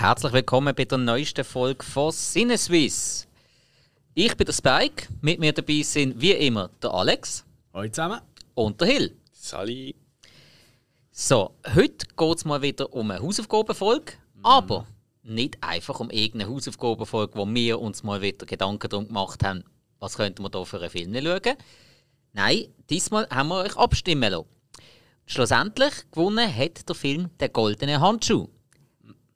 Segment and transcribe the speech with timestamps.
[0.00, 3.28] herzlich willkommen bei der neuesten Folge von Sinneswiss.
[4.14, 7.44] Ich bin der Spike, mit mir dabei sind wie immer der Alex.
[7.74, 8.22] Hallo zusammen.
[8.54, 9.16] Und der Hill.
[9.30, 9.94] Sally.
[11.10, 14.46] So, heute geht es mal wieder um eine Hausaufgabenfolge, mhm.
[14.46, 14.86] aber
[15.22, 19.64] nicht einfach um irgendeine Hausaufgabenfolge, wo wir uns mal wieder Gedanken darum gemacht haben,
[19.98, 21.56] was könnten wir da für einen Film schauen.
[22.32, 24.48] Nein, diesmal haben wir euch abstimmen lassen.
[25.26, 28.48] Schlussendlich gewonnen hat der Film «Der goldene Handschuh».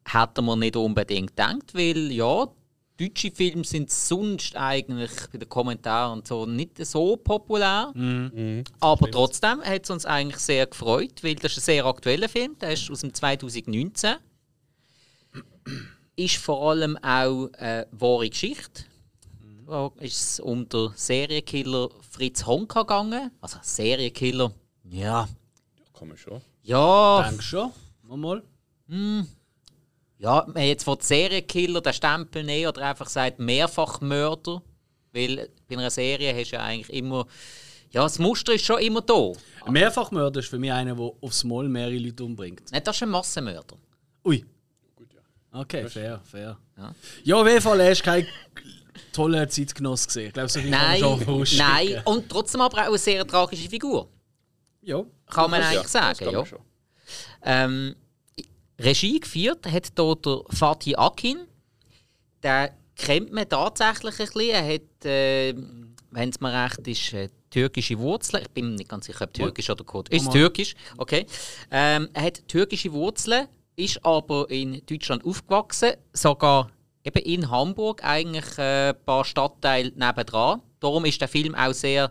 [0.07, 2.47] Hätte man nicht unbedingt gedacht, weil ja,
[2.99, 7.91] deutsche Filme sind sonst eigentlich bei den Kommentaren und so nicht so populär.
[7.95, 8.65] Mhm.
[8.81, 12.57] Aber trotzdem hat es uns eigentlich sehr gefreut, weil das ist ein sehr aktueller Film,
[12.59, 14.17] der ist aus dem 2019.
[16.17, 18.85] Ist vor allem auch eine wahre Geschichte.
[19.67, 23.31] Da ist es um den Serienkiller Fritz Honka gegangen.
[23.41, 24.53] Also Serienkiller,
[24.91, 25.27] ja,
[25.99, 26.41] kann man schon.
[26.63, 27.27] Ja.
[27.29, 27.73] Denk schon.
[28.03, 28.43] Mal.
[28.89, 29.27] Hm.
[30.25, 34.63] Ja, man jetzt von Serienkiller den Stempel nehmen oder einfach sagt Mehrfachmörder.
[35.13, 37.27] Weil bei einer Serie hast du ja eigentlich immer.
[37.91, 39.33] Ja, das Muster ist schon immer da.
[39.67, 42.63] Ein Mehrfachmörder ist für mich einer, der aufs Mal mehrere Leute umbringt.
[42.73, 43.77] Nein, das ist ein Massenmörder.
[44.25, 44.43] Ui.
[45.53, 46.59] Okay, fair, fair.
[46.79, 48.27] Ja, ja auf jeden Fall hast du keinen
[49.13, 50.29] tollen Zeitgenoss gesehen.
[50.29, 53.69] Ich glaube, so nein, kann man schon Nein, und trotzdem aber auch eine sehr tragische
[53.69, 54.09] Figur.
[54.81, 55.05] Ja.
[55.27, 56.45] Kann man eigentlich ja, sagen, ja.
[57.43, 57.95] Ähm,
[58.79, 61.39] Regie geführt hat hier der Fatih Akin.
[62.43, 64.51] Den kennt man tatsächlich ein bisschen.
[64.51, 65.55] Er hat, äh,
[66.11, 68.43] wenn es mir recht ist, äh, türkische Wurzeln.
[68.43, 70.09] Ich bin nicht ganz sicher, ob türkisch oder kurd.
[70.09, 71.27] Ist türkisch, okay.
[71.71, 76.71] Ähm, er hat türkische Wurzeln, ist aber in Deutschland aufgewachsen, sogar
[77.05, 80.63] eben in Hamburg, eigentlich äh, ein paar Stadtteile nebendran.
[80.81, 82.11] Darum ist der Film auch sehr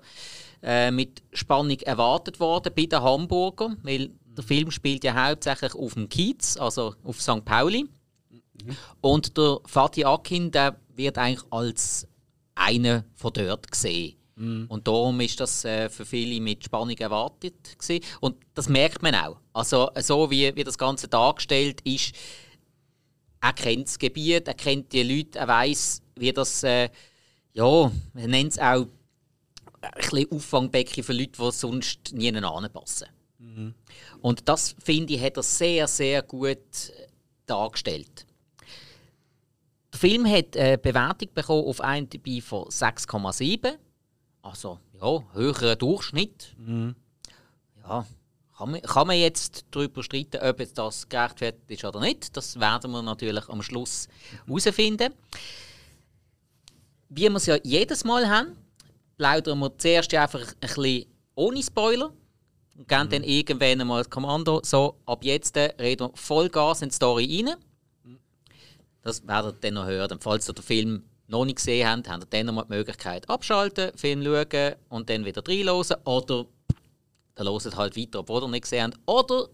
[0.62, 5.94] äh, mit Spannung erwartet worden bei den Hamburger, weil der Film spielt ja hauptsächlich auf
[5.94, 7.46] dem Kiez, also auf St.
[7.46, 7.84] Pauli.
[7.84, 8.78] Mhm.
[9.02, 12.08] Und der Fatih Akin, der wird eigentlich als
[12.56, 14.16] einer von dort gesehen.
[14.36, 14.66] Mhm.
[14.68, 18.04] Und darum ist das äh, für viele mit Spannung erwartet gewesen.
[18.20, 19.38] Und das merkt man auch.
[19.54, 22.16] Also so wie, wie das Ganze dargestellt ist,
[23.42, 26.90] er kennt das Gebiet, er kennt die Leute, er weiß, wie das, äh,
[27.54, 28.88] ja, man nennt es auch
[29.82, 33.08] ein bisschen Auffangbecken für Leute, die sonst nie anpassen.
[33.56, 33.74] Mhm.
[34.22, 37.08] Und das, finde ich, hat er sehr, sehr gut äh,
[37.46, 38.26] dargestellt.
[39.92, 43.76] Der Film hat eine Bewertung bekommen auf IMDb von 6,7.
[44.42, 46.56] Also, ja, höherer Durchschnitt.
[46.58, 46.96] Mhm.
[47.84, 48.06] Ja,
[48.58, 52.36] kann man, kann man jetzt darüber streiten, ob das gerechtfertigt ist oder nicht.
[52.36, 54.08] Das werden wir natürlich am Schluss
[54.46, 55.14] herausfinden.
[57.10, 58.58] Wie wir es ja jedes Mal haben,
[59.18, 62.12] plaudern wir zuerst einfach ein bisschen ohne Spoiler
[62.76, 63.10] und geben mhm.
[63.10, 67.44] dann irgendwann einmal das Kommando, so, ab jetzt äh, reden wir Vollgas in die Story
[67.46, 67.56] rein.
[69.02, 70.20] Das werdet ihr dann noch hören.
[70.20, 73.30] Falls ihr den Film noch nicht gesehen habt, habt ihr dann noch mal die Möglichkeit
[73.30, 75.98] abschalten, Film schauen und dann wieder reinhören.
[76.06, 76.46] Oder
[77.38, 79.00] ihr hört halt weiter, obwohl ihr nicht gesehen habt.
[79.06, 79.50] Oder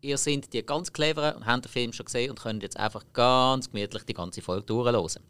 [0.00, 3.04] ihr seid die ganz cleveren und habt den Film schon gesehen und könnt jetzt einfach
[3.12, 5.22] ganz gemütlich die ganze Folge durchhören.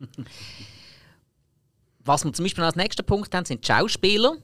[2.04, 4.38] Was wir zum Beispiel als nächsten Punkt haben, sind die Schauspieler.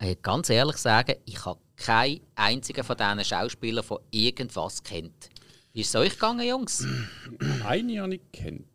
[0.00, 5.28] Ich ganz ehrlich sagen, ich habe keinen einzigen von diesen Schauspielern von irgendwas kennt.
[5.72, 6.86] Wie ist es euch gegangen, Jungs?
[7.64, 8.66] Eine habe ich kennt.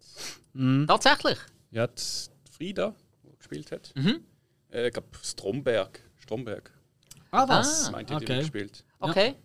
[0.53, 0.85] Mhm.
[0.87, 1.37] Tatsächlich?
[1.71, 1.87] Ja,
[2.51, 3.93] Frieda, die gespielt hat.
[3.95, 4.21] Mhm.
[4.71, 6.01] Äh, ich glaube, Stromberg.
[6.17, 6.71] Stromberg.
[7.31, 7.87] Ah, was?
[7.87, 8.25] Ah, meinte, okay.
[8.25, 8.83] die gespielt.
[8.99, 9.35] Okay.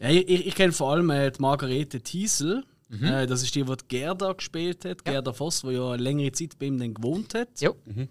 [0.00, 2.64] Ja, ich, ich kenne vor allem äh, die Margarete Thiesel.
[2.88, 3.04] Mhm.
[3.04, 4.98] Äh, das ist die, die Gerda gespielt hat.
[5.06, 5.12] Ja.
[5.12, 7.60] Gerda Voss, die ja eine längere Zeit bei ihm dann gewohnt hat.
[7.60, 7.70] Ja.
[7.84, 8.08] Mhm.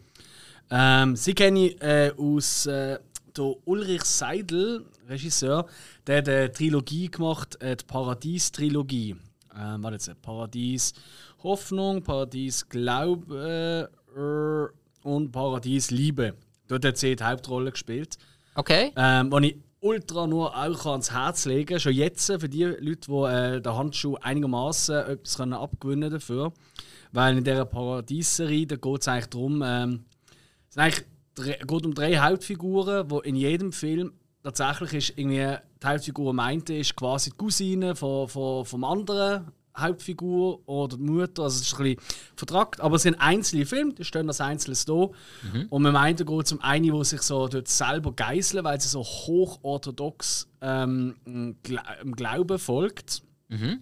[0.70, 3.00] Ähm, sie kenne ich äh, aus äh,
[3.36, 5.66] der Ulrich Seidel, Regisseur,
[6.08, 9.16] der hat eine Trilogie gemacht, äh, die Paradies-Trilogie.
[9.56, 10.94] Ähm, warte jetzt, Paradies
[11.44, 16.36] Hoffnung, Paradies Glaube äh, und Paradies Liebe.
[16.68, 18.18] Dort hat sie die Hauptrolle gespielt.
[18.56, 18.92] Okay.
[18.96, 23.12] Ähm, wo ich ultra nur auch ans Herz legen Schon jetzt für die Leute, die
[23.12, 26.54] äh, den Handschuh einigermaßen etwas können abgewinnen dafür.
[27.12, 30.06] Weil in dieser Paradiesserie geht es eigentlich darum, ähm,
[30.74, 31.06] es eigentlich
[31.60, 36.96] geht um drei Hauptfiguren, wo in jedem Film tatsächlich ist irgendwie die Hauptfigur meinte ist
[36.96, 41.44] quasi die Cousine von, von, vom anderen Hauptfigur oder die Mutter.
[41.44, 42.02] Also es ist ein bisschen
[42.36, 42.82] vertragt.
[42.82, 44.94] Aber es sind einzelne Filme, die stehen als Einzelnes da.
[44.94, 45.68] Mhm.
[45.70, 48.80] Und man meint, da geht es um eine, die sich so dort selber geißeln, weil
[48.80, 53.24] sie so hochorthodox ähm, im Glauben folgt.
[53.50, 53.82] Mhm.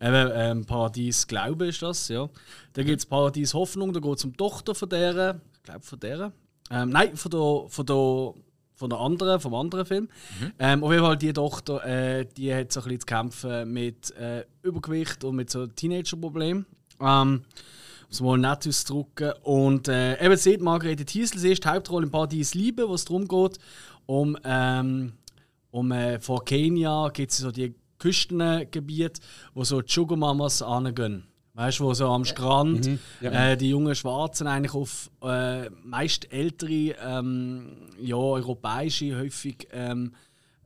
[0.00, 2.28] Eben, ähm, Paradies Glaube ist das, ja.
[2.72, 5.80] Dann gibt es Paradies Hoffnung, da geht es um die Tochter von der, ich glaube
[5.80, 6.32] von der.
[6.70, 8.34] Ähm, nein, von der, von der
[8.76, 10.08] von der anderen, vom anderen Film.
[10.40, 10.52] Mhm.
[10.58, 14.10] Ähm, auf jeden Fall, die Tochter, äh, die hat so ein bisschen zu kämpfen mit
[14.16, 16.66] äh, Übergewicht und mit so Teenager-Problemen.
[17.00, 17.42] Ähm,
[18.04, 19.32] um es mal nett auszudrücken.
[19.42, 23.04] Und äh, eben sieht Margarete Thiesel, sie ist die Hauptrolle in Paradies Liebe, wo es
[23.04, 23.58] darum geht,
[24.06, 25.12] um, ähm,
[25.70, 29.20] um äh, vor Kenia gibt es so die Küstengebiete,
[29.54, 31.24] wo so die Sugar Mamas angehen.
[31.56, 33.52] Weißt du, wo so am Strand mhm, ja.
[33.52, 40.14] äh, die jungen Schwarzen eigentlich auf äh, meist ältere, ähm, ja, europäische, häufig ähm,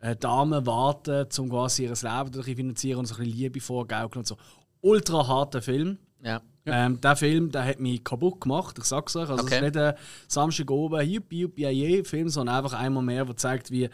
[0.00, 4.20] äh, Damen warten, um quasi ihr Leben zu finanzieren und so ein bisschen Liebe vorgaukeln
[4.20, 4.36] und so.
[4.80, 5.98] Ultra harter Film.
[6.22, 6.40] Ja.
[6.64, 9.28] Ähm, der Film der hat mich kaputt gemacht, ich sag's euch.
[9.28, 9.56] Also, okay.
[9.56, 9.94] es ist nicht ein
[10.26, 13.88] Samstag oben, juppie, juppie, je Film, sondern einfach einmal mehr, der zeigt, wie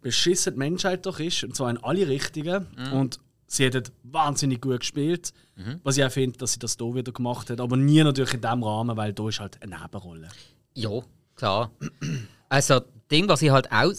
[0.00, 1.44] beschissen die Menschheit doch ist.
[1.44, 2.66] Und zwar in alle Richtungen.
[2.76, 2.92] Mhm.
[2.92, 3.20] Und
[3.52, 5.32] sie hat wahnsinnig gut gespielt.
[5.56, 5.80] Mhm.
[5.82, 7.60] Was ich auch finde, dass sie das hier wieder gemacht hat.
[7.60, 10.28] Aber nie natürlich in diesem Rahmen, weil da ist halt eine Nebenrolle.
[10.74, 11.00] Ja,
[11.36, 11.70] klar.
[12.48, 13.92] Also, das Ding, was ich halt auch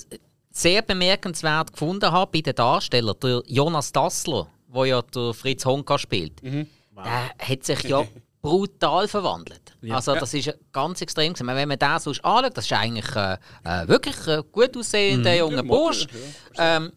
[0.51, 5.97] sehr bemerkenswert gefunden habe bei den Darstellern, der Jonas Dassler, der ja der Fritz Honka
[5.97, 6.67] spielt, mhm.
[6.93, 7.03] wow.
[7.03, 8.03] der hat sich ja
[8.41, 9.75] brutal verwandelt.
[9.81, 9.95] Ja.
[9.95, 11.33] Also das ist ganz extrem.
[11.39, 15.37] Wenn man den sonst anschaut, das ist eigentlich äh, äh wirklich ein gut aussehender mhm.
[15.37, 16.07] junger Bursch.
[16.55, 16.91] Ja, ähm,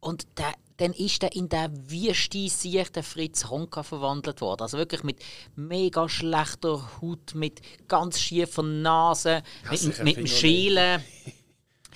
[0.00, 2.48] und der dann ist er in der wüste
[2.92, 4.62] der Fritz Honka verwandelt worden.
[4.62, 5.22] Also wirklich mit
[5.54, 11.00] mega schlechter Haut, mit ganz schiefer Nase, mit, mit dem Schälen.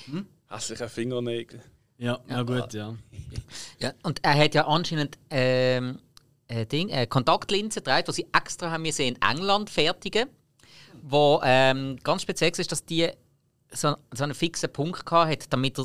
[0.04, 0.26] Hm?
[0.48, 1.60] Hässliche Fingernägel.
[1.98, 2.94] Ja, ja, gut, ja.
[3.80, 3.92] ja.
[4.04, 5.98] Und er hat ja anscheinend ähm,
[6.46, 10.28] äh, Ding, äh, Kontaktlinsen getragen, die sie extra haben wir in England fertigen.
[11.02, 13.10] Wo ähm, ganz speziell ist, dass die
[13.72, 15.76] so, so einen fixen Punkt hat, damit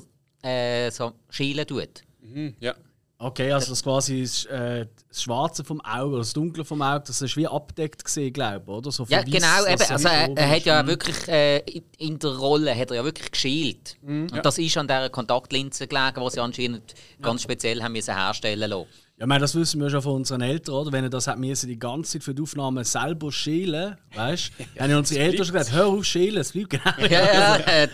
[0.43, 2.03] er äh, so schielen tut.
[2.21, 2.75] Mhm, ja.
[3.23, 7.03] Okay, also das quasi das, äh, das Schwarze vom Auge oder das Dunkle vom Auge,
[7.05, 8.91] das ist wie abdeckt gesehen, glaube ich, oder?
[8.91, 9.91] So ja, genau, eben.
[9.91, 11.59] Also er, er hat ja wirklich äh,
[11.99, 13.97] in der Rolle hat er ja wirklich geschielt.
[14.01, 14.23] Mhm.
[14.23, 14.41] Und ja.
[14.41, 17.27] das ist an dieser Kontaktlinse gelegen, die sie anscheinend ja.
[17.27, 18.87] ganz speziell haben müssen herstellen lassen.
[19.19, 20.91] Ja, meine, das wissen wir schon von unseren Eltern, oder?
[20.91, 24.63] Wenn er das hat müssen, die ganze Zeit für die Aufnahme selber schälen, weißt du?
[24.75, 27.07] ja, haben unsere Eltern schon gesagt, hör auf schälen, es bleibt genau.
[27.07, 27.87] ja, ja,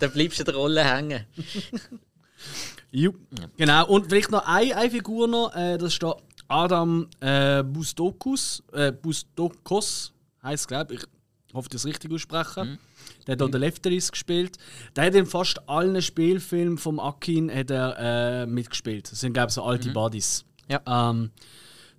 [0.00, 1.24] da bleibst du in der Rolle hängen.
[2.92, 3.16] Jupp.
[3.56, 3.86] Genau.
[3.86, 6.16] Und vielleicht noch eine, eine Figur noch, äh, das ist der
[6.48, 10.12] Adam äh, Bustokus, äh, Bustokos,
[10.42, 11.02] heisst glaube ich.
[11.48, 12.70] Ich hoffe, das richtig aussprechen.
[12.70, 12.78] Mhm.
[13.26, 13.52] Der hat mhm.
[13.52, 14.56] den Lefteris gespielt.
[14.96, 19.12] Der hat in fast allen Spielfilmen vom Akin hat er, äh, mitgespielt.
[19.12, 19.92] Das sind, glaube ich, so alte mhm.
[19.92, 20.44] Buddies.
[20.68, 20.80] Ja.
[20.86, 21.30] Ähm,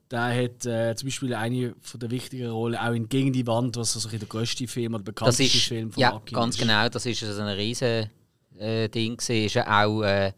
[0.09, 3.77] der hat äh, zum Beispiel eine von der wichtigen Rollen auch in Gegen die Wand,
[3.77, 6.61] was also der größte Film oder bekannteste ist, Film von ja, Akin ganz ist.
[6.61, 6.89] genau.
[6.89, 8.09] Das ist also ein riesen
[8.57, 9.19] äh, Ding.
[9.19, 10.33] Ist ja auch äh,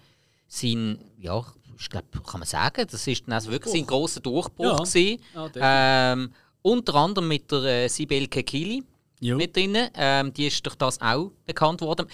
[0.48, 1.44] sein, ja,
[1.78, 5.18] ich glaube, kann man sagen, das ist dann also wirklich sein großer Durchbruch ja.
[5.34, 6.32] Ja, ähm,
[6.62, 8.84] unter anderem mit der äh, Sibel Kekili
[9.22, 9.78] mit drin.
[9.96, 12.08] Ähm, die ist durch das auch bekannt worden.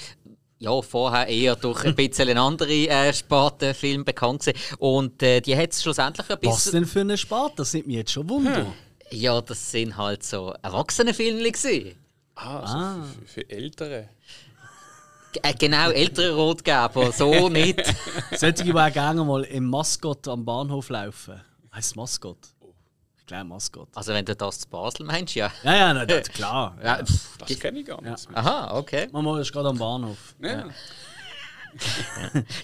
[0.60, 4.60] Ja, vorher eher durch ein bisschen andere äh, Sparte Film bekannt gewesen.
[4.78, 6.54] Und äh, die hat es schlussendlich ein bisschen...
[6.54, 7.56] Was denn für eine Sparte?
[7.57, 8.57] Das sind mir jetzt schon Wunder.
[8.57, 8.74] Hm.
[9.12, 11.95] Ja, das sind halt so Erwachsenenfilme gewesen.
[12.36, 13.06] Ah, also ah.
[13.25, 14.10] Für, für Ältere.
[15.42, 17.81] Äh, genau, ältere Rotgeber, so nicht.
[18.36, 21.42] Sollte ich auch gerne mal im Maskott am Bahnhof laufen?
[21.74, 22.38] Heißt Maskott?
[23.18, 23.90] Ich glaube Maskott.
[23.95, 25.52] Also wenn du das zu Basel meinst, ja.
[25.64, 26.78] Ja, ja, na, das, klar.
[26.83, 28.30] Ja, das kenne ich gar nicht.
[28.30, 28.35] Ja.
[28.35, 29.07] Aha, okay.
[29.11, 30.35] Mama ist gerade am Bahnhof.
[30.42, 30.66] Ja.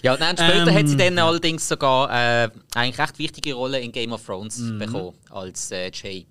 [0.02, 3.92] ja, dann später ähm, hat sie dann allerdings sogar äh, eigentlich recht wichtige Rolle in
[3.92, 4.78] Game of Thrones mhm.
[4.78, 6.26] bekommen als äh, Jay.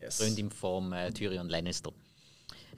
[0.00, 0.16] Yes.
[0.16, 1.92] Freundin von äh, Tyrion Lannister.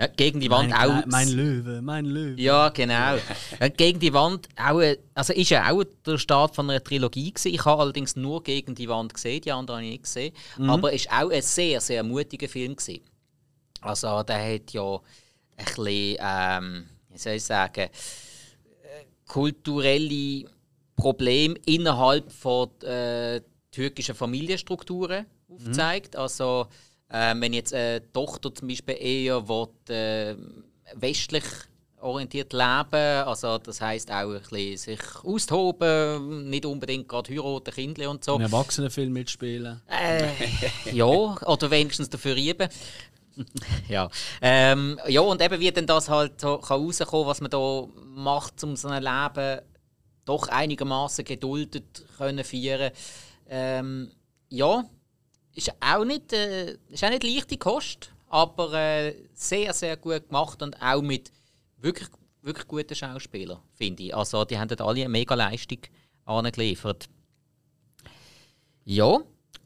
[0.00, 1.06] Ja, gegen die Wand mein, auch.
[1.06, 2.40] Mein Löwe, mein Löwe.
[2.40, 3.16] Ja, genau.
[3.60, 4.82] Ja, gegen die Wand auch.
[5.14, 7.54] Also ist ja auch der Start von einer Trilogie gewesen.
[7.54, 10.34] Ich habe allerdings nur gegen die Wand gesehen, die anderen habe ich nicht gesehen.
[10.58, 10.70] Mhm.
[10.70, 13.02] Aber es war auch ein sehr, sehr mutiger Film gewesen.
[13.80, 14.96] Also der hat ja
[15.56, 20.50] ein bisschen, ähm, wie soll ich sagen, äh, kulturelle
[20.96, 26.14] Probleme innerhalb von äh, türkischen Familienstrukturen aufgezeigt.
[26.14, 26.20] Mhm.
[26.20, 26.66] Also
[27.16, 30.34] ähm, wenn jetzt eine Tochter zum Beispiel eher will, äh,
[30.94, 31.44] westlich
[32.00, 38.10] orientiert leben, also das heißt auch ein bisschen sich austoben, nicht unbedingt gerade heiraten, Kinder
[38.10, 38.34] und so.
[38.34, 39.80] Einen Erwachsenenfilm mitspielen.
[39.88, 40.28] Äh,
[40.92, 42.68] ja, oder wenigstens dafür üben.
[43.88, 44.10] ja.
[44.42, 48.62] Ähm, ja, und eben wie denn das halt so kann rauskommen, was man da macht,
[48.64, 49.60] um sein Leben
[50.24, 52.90] doch einigermaßen geduldet können führen.
[53.48, 54.10] Ähm,
[54.48, 54.84] ja,
[55.54, 60.62] ist auch nicht, äh, ist auch nicht leichte Kost, aber äh, sehr, sehr gut gemacht
[60.62, 61.30] und auch mit
[61.78, 62.08] wirklich,
[62.42, 64.14] wirklich guten Schauspielern, finde ich.
[64.14, 65.78] Also die haben alle eine mega Leistung
[66.24, 67.08] angeliefert.
[68.84, 69.18] Ja,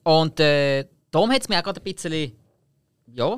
[0.05, 2.33] und äh, darum hat es mir auch gerade ein bisschen,
[3.07, 3.37] ja,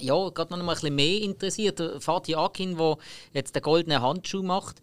[0.00, 1.82] ja, gerade noch ein bisschen mehr interessiert.
[2.02, 2.96] Fatih Akin, der
[3.32, 4.80] jetzt den goldenen Handschuh macht,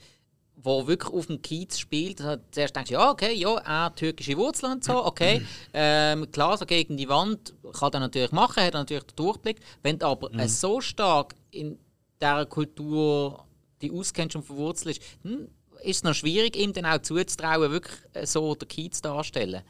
[0.57, 2.19] wo wirklich auf dem Kiez spielt.
[2.19, 5.45] Also zuerst denkst du, ja, okay, ja, er türkische Wurzeln und so, okay.
[5.73, 9.59] Ähm, klar, so gegen die Wand kann er natürlich machen, hat er natürlich den Durchblick.
[9.83, 10.47] Wenn du aber mhm.
[10.47, 11.77] so stark in
[12.21, 13.45] dieser Kultur
[13.81, 15.47] die auskennst und verwurzelt ist, hm,
[15.83, 19.61] ist es noch schwierig, ihm dann auch zuzutrauen, wirklich so den Kiez darzustellen.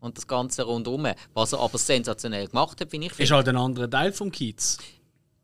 [0.00, 1.06] Und das Ganze rundum.
[1.32, 3.20] Was er aber sensationell gemacht hat, finde ich.
[3.20, 4.78] Ist halt ein anderer Teil vom Kiez.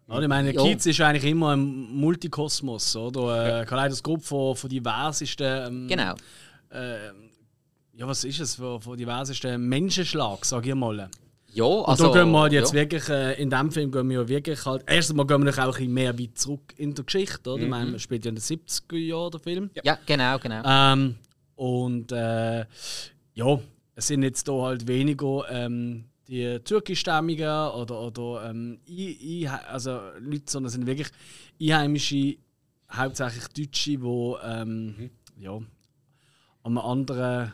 [0.08, 3.44] Ja, ich meine, Kiez ist eigentlich immer ein Multikosmos, oder?
[3.44, 3.64] Äh, ja.
[3.64, 5.66] Kaleidoskop von, von diversesten.
[5.66, 6.14] Ähm, genau.
[6.70, 7.08] Äh,
[7.94, 8.54] ja, was ist es?
[8.54, 11.10] Von, von diversesten Menschenschlag, sage ich mal.
[11.52, 11.74] Ja, also.
[11.74, 12.80] Und da also, gehen wir halt jetzt ja.
[12.80, 14.82] wirklich, äh, in diesem Film gehen wir wirklich halt.
[14.86, 17.58] Erstens mal gehen wir auch ein bisschen mehr weit zurück in der Geschichte, oder?
[17.58, 17.64] Mhm.
[17.64, 19.70] Ich meine, man spielt ja in den 70er Jahren der Film.
[19.74, 20.62] Ja, ja genau, genau.
[20.64, 21.16] Ähm,
[21.56, 22.64] und äh,
[23.34, 23.60] ja,
[23.94, 29.98] es sind jetzt da halt weniger ähm, die türkischstämmigen oder, oder ähm, I, I, also
[30.18, 31.08] Leute, sondern es sind wirklich
[31.60, 32.36] Einheimische,
[32.92, 35.10] hauptsächlich Deutsche, die ähm, mhm.
[35.38, 35.58] ja,
[36.62, 37.52] am anderen,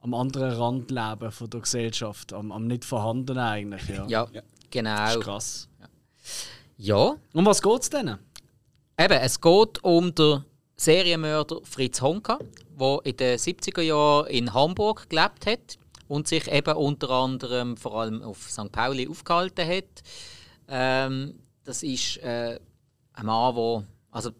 [0.00, 3.88] am anderen Rand leben von der Gesellschaft, am, am nicht vorhanden eigentlich.
[3.88, 4.42] Ja, ja, ja.
[4.70, 4.96] genau.
[4.96, 5.68] Das ist krass.
[5.80, 5.88] Ja.
[6.76, 7.16] ja.
[7.32, 8.18] Um was geht es denn?
[8.98, 10.44] Eben, es geht um den
[10.76, 12.38] Serienmörder Fritz Honka,
[12.78, 15.79] der in den 70er Jahren in Hamburg gelebt hat
[16.10, 18.72] und sich eben unter anderem vor allem auf St.
[18.72, 20.02] Pauli aufgehalten hat.
[20.66, 22.58] Ähm, das ist äh,
[23.12, 24.32] ein Mann, wo also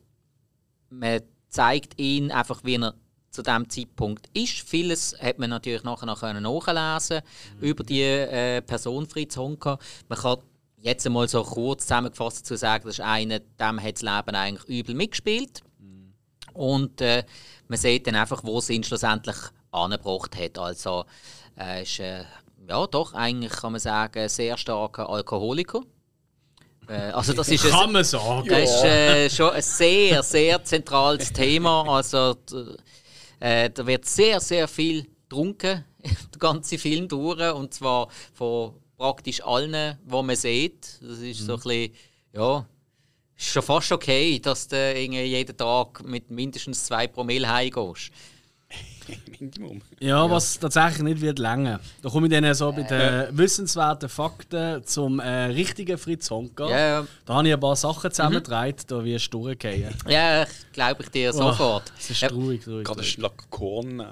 [0.89, 2.95] man zeigt ihn einfach, wie er
[3.31, 4.69] zu dem Zeitpunkt ist.
[4.69, 6.23] Vieles hat man natürlich nachher noch
[6.67, 7.21] nachlesen
[7.61, 7.65] mhm.
[7.65, 9.79] über die äh, Person Fritz Honka.
[10.09, 10.39] Man kann
[10.77, 14.69] jetzt einmal so kurz zusammengefasst zu sagen, das ist einer, dem hat das Leben eigentlich
[14.69, 15.63] übel mitgespielt.
[15.79, 16.15] Mhm.
[16.53, 17.23] Und äh,
[17.69, 19.37] man sieht dann einfach, wo es ihn schlussendlich
[19.71, 20.59] angebracht hat.
[20.59, 21.05] Also
[21.57, 22.25] er ist äh,
[22.69, 25.83] ja doch eigentlich kann man sagen sehr starker Alkoholiker.
[26.89, 28.49] Äh, also das ist kann man sagen.
[28.49, 31.85] Das ist äh, schon ein sehr sehr zentrales Thema.
[31.89, 32.37] Also
[33.41, 39.43] äh, da wird sehr sehr viel getrunken, der ganze Film durch und zwar von praktisch
[39.43, 40.99] allen, wo man sieht.
[41.01, 41.95] Das ist so ein bisschen,
[42.35, 42.67] ja,
[43.37, 48.11] ist schon fast okay, dass du jeden Tag mit mindestens zwei Promille heimgehst.
[49.41, 49.81] Minimum.
[49.99, 51.81] Ja, ja, was tatsächlich nicht wird länger.
[52.03, 53.29] Da komme ich dann so bei den äh.
[53.33, 56.69] wissenswerten Fakten zum äh, richtigen Fritz Honka.
[56.69, 58.87] Ja, Da habe ich ein paar Sachen zusammengetragen, mhm.
[58.87, 59.95] da wirst du durchgehen.
[60.07, 61.85] Ja, glaube ich dir sofort.
[61.87, 62.85] Oh, das ist traurig, traurig.
[62.85, 64.07] Gerade einen Schlag Korn.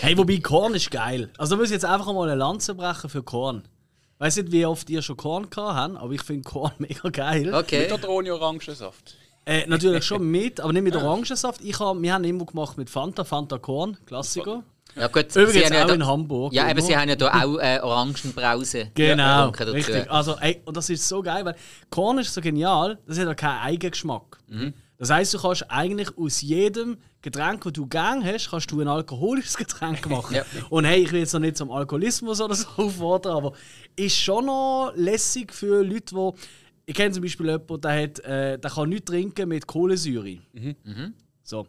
[0.00, 1.30] Hey, wobei Korn ist geil.
[1.38, 3.62] Also da muss ich jetzt einfach mal eine Lanze brechen für Korn.
[4.14, 7.08] Ich weiß nicht, wie oft ihr schon Korn gehabt habt, aber ich finde Korn mega
[7.08, 7.54] geil.
[7.54, 7.82] Okay.
[7.82, 9.16] Mit oder ohne Orangensaft?
[9.48, 11.62] Äh, natürlich schon mit, aber nicht mit Orangensaft.
[11.64, 14.62] Ich hab, wir haben immer gemacht mit Fanta, Fanta Korn, Klassiker.
[14.94, 16.52] Ja gut, Übrigens auch ja in Hamburg.
[16.52, 18.90] Ja, aber sie haben ja hier auch äh, Orangenbrause.
[18.94, 20.10] Genau, richtig.
[20.10, 21.54] Also, ey, und das ist so geil, weil
[21.88, 24.38] Korn ist so genial, das hat ja keinen Eigengeschmack.
[24.48, 24.74] Mhm.
[24.98, 28.88] Das heisst, du kannst eigentlich aus jedem Getränk, das du gern hast, kannst du ein
[28.88, 30.36] alkoholisches Getränk machen.
[30.36, 30.42] ja.
[30.68, 33.52] Und hey, ich will jetzt noch nicht zum Alkoholismus oder so auffordern, aber
[33.96, 36.32] ist schon noch lässig für Leute, die
[36.88, 40.38] ich kenne zum Beispiel jemanden, der, hat, äh, der kann nicht trinken mit Kohlensäure.
[40.54, 40.74] Mhm.
[40.84, 41.14] Mhm.
[41.42, 41.66] So.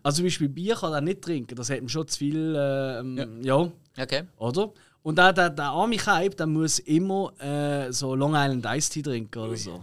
[0.00, 2.54] Also zum Beispiel Bier kann er nicht trinken, das hat ihm schon zu viel.
[2.54, 3.26] Äh, ja.
[3.42, 3.72] ja.
[4.00, 4.22] Okay.
[4.38, 4.72] Oder?
[5.02, 9.02] Und der, der, der arme Kaib, der muss immer äh, so Long Island Ice Tea
[9.02, 9.82] trinken oder so.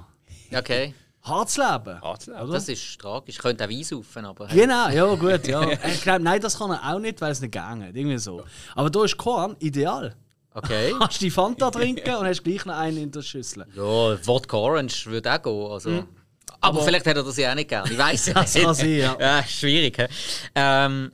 [0.56, 0.94] Okay.
[1.22, 2.01] Hartes Leben.
[2.01, 2.50] Hartes Leben.
[2.50, 3.36] Das ist tragisch.
[3.36, 4.48] Ich könnte auch Wein saufen, aber...
[4.48, 5.46] Genau, ja gut.
[5.48, 5.70] Ja.
[5.86, 7.62] ich glaub, nein, das kann er auch nicht, weil es nicht geht.
[7.62, 8.41] Irgendwie so.
[8.74, 10.15] Aber da ist Korn ideal.
[10.58, 10.96] Okay.
[11.00, 13.68] Hast die Fanta trinken und hast gleich noch einen in der Schüssel.
[13.76, 15.72] Ja, Wodka Orange würde auch gehen.
[15.72, 15.90] Also.
[15.90, 16.08] Mhm.
[16.60, 17.88] Aber, aber, vielleicht hätte er das ja auch nicht gern.
[17.92, 18.76] Ich weiß es nicht.
[18.76, 19.18] Sein, ja.
[19.20, 20.10] ja schwierig.
[20.56, 21.12] Ähm,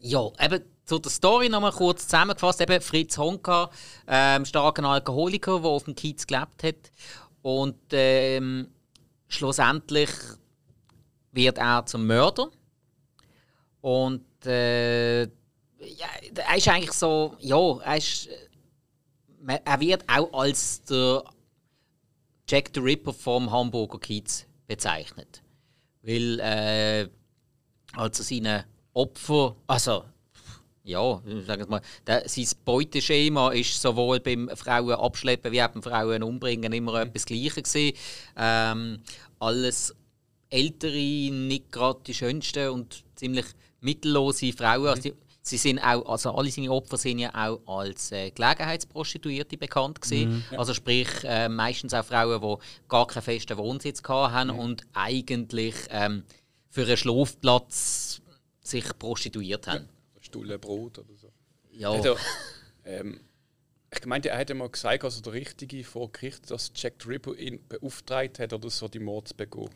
[0.00, 2.62] ja, eben zu der Story nochmal kurz zusammengefasst.
[2.62, 3.70] Eben Fritz Honka,
[4.06, 6.90] ähm, starker Alkoholiker, der auf dem Kiez gelebt hat.
[7.42, 8.68] Und ähm,
[9.28, 10.10] schlussendlich
[11.32, 12.48] wird er zum Mörder.
[13.82, 15.28] Und äh,
[15.80, 18.28] ja, er ist eigentlich so, ja, er, ist,
[19.46, 21.24] er wird auch als der
[22.48, 25.42] Jack the Ripper vom Hamburger Kiez bezeichnet.
[26.02, 27.08] Weil äh,
[27.92, 30.04] also seine Opfer, also
[30.82, 35.82] ja, sagen wir mal, der, sein Beuteschema ist sowohl beim Frauen abschleppen wie auch beim
[35.82, 37.96] Frauen umbringen immer etwas Gleiches gewesen.
[38.36, 39.02] Ähm,
[39.38, 39.94] alles
[40.48, 43.46] ältere, nicht gerade die schönsten und ziemlich
[43.80, 44.88] mittellose Frauen.
[44.88, 49.56] Also die, Sie sind auch, also alle seine Opfer sind ja auch als äh, Gelegenheitsprostituierte
[49.56, 50.44] bekannt gewesen.
[50.50, 50.58] Mhm.
[50.58, 54.58] Also sprich äh, meistens auch Frauen, die gar keinen festen Wohnsitz hatten mhm.
[54.58, 56.24] und eigentlich ähm,
[56.68, 58.20] für einen Schlafplatz
[58.60, 59.88] sich prostituiert haben.
[60.14, 61.32] Ja, Stulle Brot oder so.
[61.72, 61.90] Ja.
[61.90, 62.16] Also,
[62.84, 63.20] ähm,
[63.92, 67.66] Ich meinte, er hätte mal gesagt, also der Richtige vor Gericht, dass Jack Ripper ihn
[67.68, 69.70] beauftragt hat oder so die Mord zu begehen.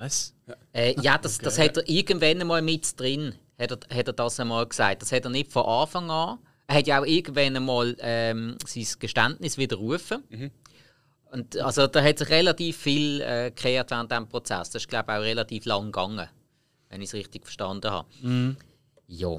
[0.00, 0.34] Was?
[0.46, 1.44] Ja, äh, ja das, okay.
[1.44, 5.02] das hat er irgendwann mal mit drin, hat er, hat er das einmal gesagt.
[5.02, 6.38] Das hat er nicht von Anfang an.
[6.66, 10.24] Er hat ja auch irgendwann einmal ähm, sein Geständnis widerrufen.
[10.30, 10.50] Mhm.
[11.32, 14.70] Und also da hat sich relativ viel äh, gekehrt während diesem Prozess.
[14.70, 16.28] Das ist, glaube ich, auch relativ lang gegangen,
[16.88, 18.08] wenn ich es richtig verstanden habe.
[18.22, 18.56] Mhm.
[19.06, 19.36] Ja.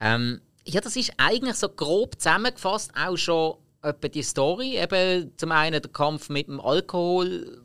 [0.00, 4.78] Ähm, ja, das ist eigentlich so grob zusammengefasst auch schon etwa die Story.
[4.78, 7.62] Eben zum einen der Kampf mit dem Alkohol,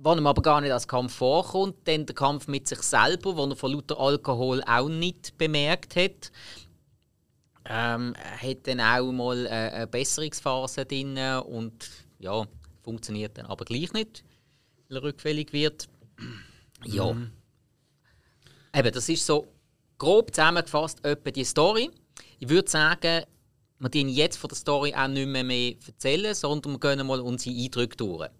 [0.00, 1.76] wo ihm aber gar nicht als Kampf vorkommt.
[1.84, 6.30] Dann der Kampf mit sich selber, wo er von lauter Alkohol auch nicht bemerkt hat.
[7.64, 12.46] Ähm, hat dann auch mal eine, eine Besserungsphase drin und ja,
[12.82, 14.24] funktioniert dann aber gleich nicht,
[14.88, 15.88] weil er rückfällig wird.
[16.84, 17.12] Ja.
[17.12, 17.32] Mhm.
[18.72, 19.48] Eben, das ist so
[19.98, 21.90] grob zusammengefasst etwa die Story.
[22.38, 23.24] Ich würde sagen,
[23.80, 27.20] wir dienen jetzt von der Story auch nicht mehr, mehr erzählen, sondern wir gehen mal
[27.20, 28.30] unsere Eindrücke durch.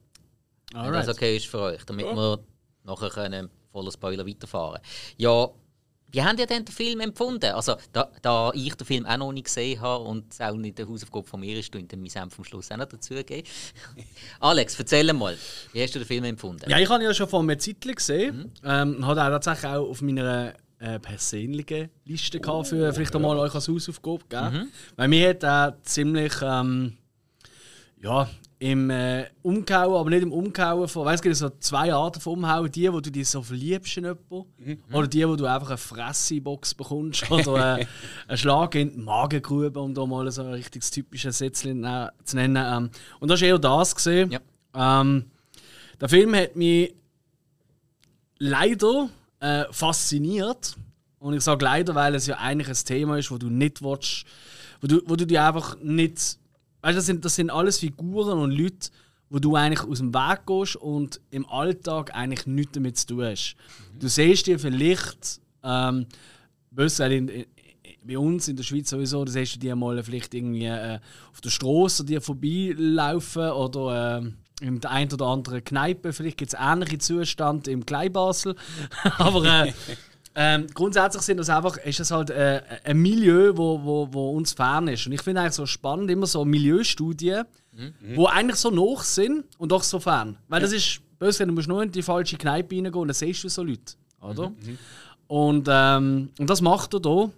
[0.74, 0.92] Alright.
[0.92, 2.14] Wenn das okay ist für euch, damit ja.
[2.14, 2.40] wir
[2.84, 4.80] nachher können voller Spoiler weiterfahren
[5.16, 5.48] Ja,
[6.10, 7.52] wie habt ihr denn den Film empfunden?
[7.52, 10.78] Also, da, da, ich den Film auch noch nicht gesehen habe und es auch nicht
[10.78, 13.46] der Hausaufgabe von mir ist, und mein Senf vom Schluss auch noch dazugeben.
[14.40, 15.36] Alex, erzähl mal,
[15.72, 16.68] wie hast du den Film empfunden?
[16.68, 18.38] Ja, ich habe ihn ja schon vor einem Zeit gesehen.
[18.38, 18.52] Mhm.
[18.64, 23.54] Ähm, hat auch tatsächlich auch auf meiner äh, persönliche Liste gehabt, für vielleicht einmal euch
[23.54, 24.24] als Hausaufgabe.
[24.30, 24.50] Gell?
[24.50, 24.68] Mhm.
[24.96, 26.96] Weil mir hat er ziemlich ähm,
[28.00, 32.20] ja, im äh, Umkauen, aber nicht im Umkauen von, weißt du, es so zwei Arten
[32.20, 32.70] von Umhauen.
[32.70, 34.78] Die, wo du dich so verliebst in jemanden, mhm.
[34.92, 37.86] oder die, wo du einfach eine Fressebox bekommst oder äh,
[38.26, 41.86] einen Schlag in die Magengrube, um da mal so ein richtiges typisches Sätzchen
[42.24, 42.56] zu nennen.
[42.56, 43.94] Ähm, und das war eher das.
[43.94, 44.30] Gesehen.
[44.30, 44.40] Ja.
[44.74, 45.26] Ähm,
[46.00, 46.94] der Film hat mich
[48.38, 49.08] leider
[49.40, 50.76] äh, fasziniert.
[51.20, 54.24] Und ich sage leider, weil es ja eigentlich ein Thema ist, wo du nicht willst,
[54.80, 56.38] wo du, wo du dir einfach nicht.
[56.82, 58.90] Weißt du, das sind, das sind alles Figuren und Leute,
[59.30, 63.24] wo du eigentlich aus dem Weg gehst und im Alltag eigentlich nichts damit zu tun
[63.24, 63.56] hast.
[63.94, 63.98] Mhm.
[63.98, 66.06] Du siehst dir vielleicht, ähm,
[66.76, 67.46] in, in,
[68.04, 70.98] bei uns in der Schweiz sowieso, du siehst du dir mal vielleicht irgendwie äh,
[71.30, 74.18] auf der Straße dir vorbeilaufen oder.
[74.18, 76.12] Äh, in der einen oder anderen Kneipe.
[76.12, 78.56] Vielleicht gibt es ähnliche Zustände im Kleinbasel.
[79.18, 79.72] Aber äh,
[80.40, 84.52] ähm, grundsätzlich sind das einfach, ist das halt äh, ein Milieu, wo, wo, wo uns
[84.52, 85.04] fern ist.
[85.04, 87.92] Und ich finde eigentlich so spannend, immer so Milieustudien, mhm.
[88.14, 90.38] wo eigentlich so noch sind und doch so fern.
[90.46, 90.66] Weil ja.
[90.66, 93.48] das ist, böse, du musst nur in die falsche Kneipe reingehen und dann siehst du
[93.48, 93.94] so Leute.
[94.20, 94.50] Oder?
[94.50, 94.56] Mhm.
[94.62, 94.78] mhm.
[95.26, 97.30] Und, ähm, und das macht er hier.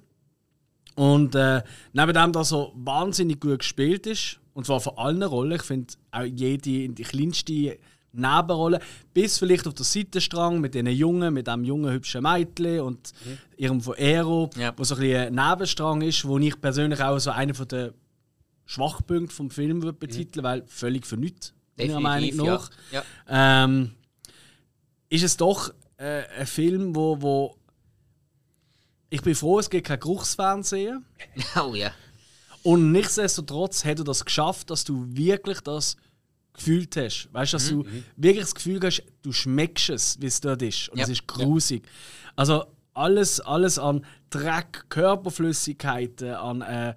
[0.95, 1.63] Und äh,
[1.95, 5.53] neben dem, dass er wahnsinnig gut gespielt ist, und zwar von allen Rollen.
[5.53, 7.79] Ich finde auch jede, die kleinste
[8.13, 8.81] Nebenrolle,
[9.15, 13.39] bis vielleicht auf der Seitenstrang mit diesen Jungen, mit dem jungen, hübschen Mädchen und mhm.
[13.57, 14.73] ihrem von Aero, ja.
[14.77, 17.93] wo so ein, ein Nebenstrang ist, wo ich persönlich auch so einen der
[18.67, 20.49] Schwachpunkte vom Film würde betiteln, mhm.
[20.49, 22.71] weil völlig für nichts, meiner Meinung nach.
[22.91, 23.03] Ja.
[23.29, 23.65] Ja.
[23.65, 23.93] Ähm,
[25.09, 27.57] ist es doch äh, ein Film, wo, wo
[29.11, 31.05] ich bin froh, es gibt kein Geruchsfernsehen.
[31.57, 31.93] Oh ja.
[32.63, 35.97] Und nichtsdestotrotz hat er das geschafft, dass du wirklich das
[36.61, 37.29] gefühlt hast.
[37.33, 37.85] Weißt du, dass mhm.
[37.85, 40.89] du wirklich das Gefühl hast, du schmeckst es, wie es dort ist.
[40.91, 41.05] Und ja.
[41.05, 41.85] es ist grusig.
[41.85, 42.33] Ja.
[42.37, 46.95] Also alles, alles an Dreck, Körperflüssigkeiten, an äh,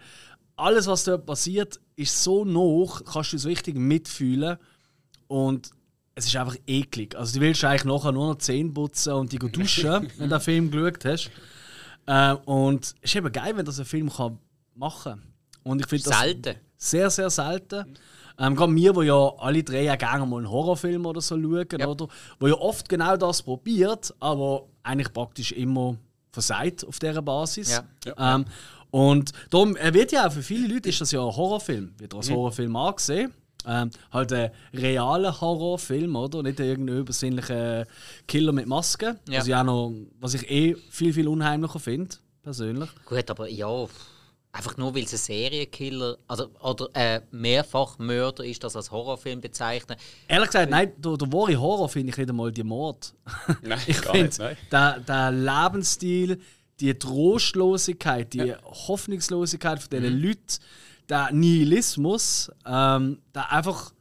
[0.55, 4.57] alles, was dort passiert, ist so noch, kannst du so richtig mitfühlen.
[5.27, 5.71] Und
[6.15, 7.15] es ist einfach eklig.
[7.15, 10.41] Also du willst eigentlich nachher nur noch Zähne putzen und die duschen, wenn du den
[10.41, 11.31] Film geschaut hast.
[12.05, 14.37] Äh, und es ist eben geil, wenn das ein Film kann
[14.75, 15.33] machen kann.
[15.63, 16.55] Und ich finde das selten.
[16.83, 17.85] Sehr, sehr selten.
[18.39, 21.67] Ähm, gerade wir, die ja alle drei ja gerne mal einen Horrorfilm oder so schauen,
[21.79, 21.87] ja.
[21.87, 22.07] oder?
[22.39, 25.97] Wo ja oft genau das probiert, aber eigentlich praktisch immer
[26.31, 27.71] versagt auf dieser Basis.
[27.71, 27.83] Ja.
[28.05, 28.35] Ja.
[28.35, 28.45] Ähm,
[28.89, 32.13] und darum, er wird ja auch für viele Leute ist das ja ein Horrorfilm, wird
[32.13, 32.35] als mhm.
[32.35, 33.33] Horrorfilm angesehen.
[33.65, 36.43] Ähm, halt ein realer Horrorfilm, oder?
[36.43, 37.85] Nicht irgendein übersinnlicher
[38.27, 39.17] Killer mit Maske.
[39.29, 39.39] Ja.
[39.39, 42.89] Was, ich auch noch, was ich eh viel, viel unheimlicher finde, persönlich.
[43.05, 43.87] Gut, aber ja,
[44.55, 49.97] Einfach nur, weil es ein Serienkiller also, oder äh, Mehrfachmörder ist, das als Horrorfilm bezeichnen.
[50.27, 53.15] Ehrlich gesagt, nein, der, der wahre Horror finde ich nicht einmal die Mord.
[53.63, 56.39] Nein, ich finde, der, der Lebensstil,
[56.79, 58.61] die Trostlosigkeit, die ja.
[58.63, 60.23] Hoffnungslosigkeit von diesen mhm.
[60.23, 60.59] Leuten,
[61.09, 63.91] der Nihilismus, ähm, der einfach.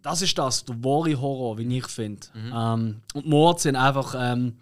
[0.00, 2.26] Das ist das, der wahre Horror, wie ich finde.
[2.32, 2.52] Mhm.
[2.54, 4.14] Ähm, und Mord sind einfach.
[4.16, 4.56] Ähm,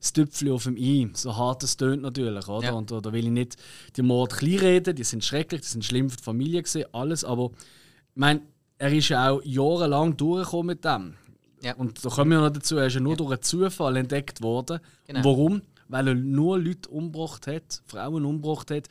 [0.00, 1.10] das Tüpfchen auf dem I.
[1.14, 2.68] So hart es tönt natürlich, oder?
[2.68, 2.72] Ja.
[2.72, 3.56] Und da will ich nicht
[3.96, 7.50] die Mord kleinreden, die sind schrecklich, die sind schlimm für die Familie gesehen, alles, aber
[7.52, 8.42] ich meine,
[8.78, 11.14] er ist ja auch jahrelang durchgekommen mit dem.
[11.62, 11.74] Ja.
[11.74, 13.16] Und da kommen wir noch dazu, er ist ja nur ja.
[13.16, 14.80] durch einen Zufall entdeckt worden.
[15.06, 15.24] Genau.
[15.24, 15.62] Warum?
[15.88, 18.88] Weil er nur Leute umgebracht hat, Frauen umgebracht hat,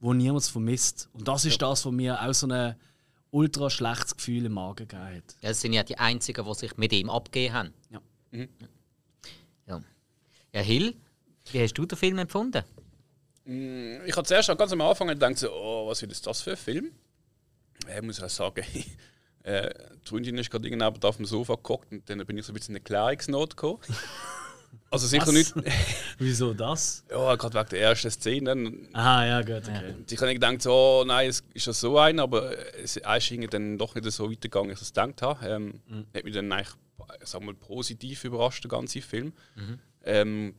[0.00, 1.08] wo niemand vermisst.
[1.12, 2.74] Und das ist das, was mir auch so ein
[3.30, 5.36] ultra schlechtes Gefühl im Magen gegeben hat.
[5.40, 7.70] Ja, das sind ja die Einzigen, die sich mit ihm abgegeben haben.
[7.90, 8.00] Ja.
[8.30, 8.48] Mhm.
[10.52, 10.60] Ja.
[10.60, 10.94] Hill,
[11.50, 12.62] wie hast du den Film empfunden?
[13.44, 16.56] Mm, ich habe zuerst ganz am Anfang gedacht, so, oh, was ist das für ein
[16.56, 16.92] Film?
[17.94, 18.64] Ich muss auch sagen,
[19.42, 19.70] äh,
[20.04, 22.54] die Freundin ist gerade irgendwann auf dem Sofa geguckt und dann bin ich so ein
[22.54, 23.80] bisschen in eine Klärungsnot gekommen.
[24.90, 25.34] Also sicher Was?
[25.34, 25.54] nicht.
[26.18, 27.04] Wieso das?
[27.10, 28.72] Ja, gerade wegen der ersten Szene.
[28.94, 29.94] Aha, ja, gut, okay.
[30.08, 33.04] Ich habe gedacht, so, nein, es ist ja so ein, aber es ist
[33.52, 35.46] dann doch nicht so weitergegangen, wie ich es gedacht habe.
[35.46, 36.06] Ähm, mhm.
[36.14, 36.74] Hat mich dann eigentlich
[37.24, 39.32] sag mal, positiv überrascht, der ganze Film.
[39.56, 39.78] Mhm.
[40.04, 40.54] Ähm,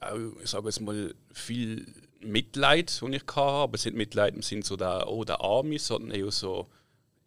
[0.00, 1.86] auch, ich sage jetzt mal, viel
[2.20, 5.78] Mitleid, das ich hatte, aber es sind Mitleid im Sinne so der, oh, der Arme,
[5.78, 6.68] sondern eher so,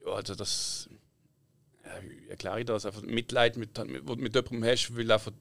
[0.06, 0.90] ja, also das,
[1.84, 5.32] ja, wie erkläre ich das, einfach Mitleid, mit, mit, mit jemandem hast, weil einfach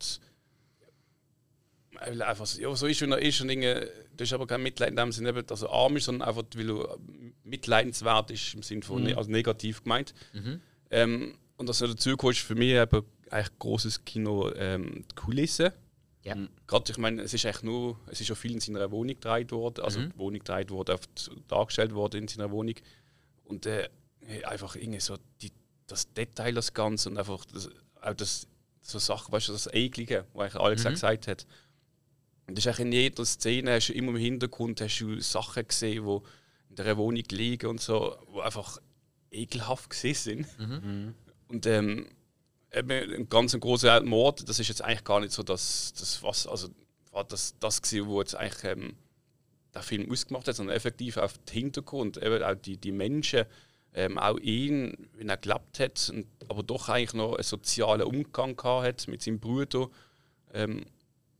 [2.05, 4.91] weil einfach ja, so ist, wie er ist und Dinge, das ist aber kein Mitleid
[4.91, 6.99] in dem Sinne, dass er arm ist, sondern einfach, weil er
[7.45, 9.17] mitleidenswert ist im Sinne von mhm.
[9.17, 10.15] Also negativ gemeint.
[10.33, 10.61] Mhm.
[10.91, 15.73] Ähm, und das dazu ist für mich eben eigentlich großes Kino ähm, die Kulisse.
[16.23, 16.35] Ja.
[16.35, 16.49] Mhm.
[16.67, 19.51] Gerade, ich meine, es ist eigentlich nur, es ist schon viel in seiner Wohnung gedreht
[19.51, 20.13] worden, also mhm.
[20.13, 22.75] die Wohnung gedreht worden, oft dargestellt worden in seiner Wohnung.
[23.45, 23.89] Und äh,
[24.45, 25.53] einfach irgendwie so die,
[25.87, 27.69] das Detail, das Ganze und einfach das,
[28.01, 28.47] auch das,
[28.83, 30.91] so Sachen, weißt du, das Eklige, was eigentlich Alex mhm.
[30.91, 31.47] gesagt hat.
[32.47, 36.05] Und das ist in jeder Szene hast du immer im Hintergrund hast du Sachen gesehen,
[36.05, 36.19] die
[36.71, 38.79] in der Wohnung liegen und so, die einfach
[39.31, 40.59] ekelhaft gesehen sind.
[40.59, 41.15] Mhm.
[41.49, 42.09] Und ähm,
[42.75, 46.69] ein ganz großer Mord, das ist jetzt eigentlich gar nicht so das, das was, also
[47.29, 48.97] das das gewesen, wo jetzt eigentlich ähm,
[49.75, 53.45] der Film ausgemacht hat, sondern effektiv auf den Hintergrund, eben auch die, die Menschen,
[53.95, 58.57] ähm, auch ihn, wenn er gelebt hat, und, aber doch eigentlich noch einen sozialen Umgang
[58.57, 59.89] gehabt hat mit seinem Bruder
[60.55, 60.87] ähm,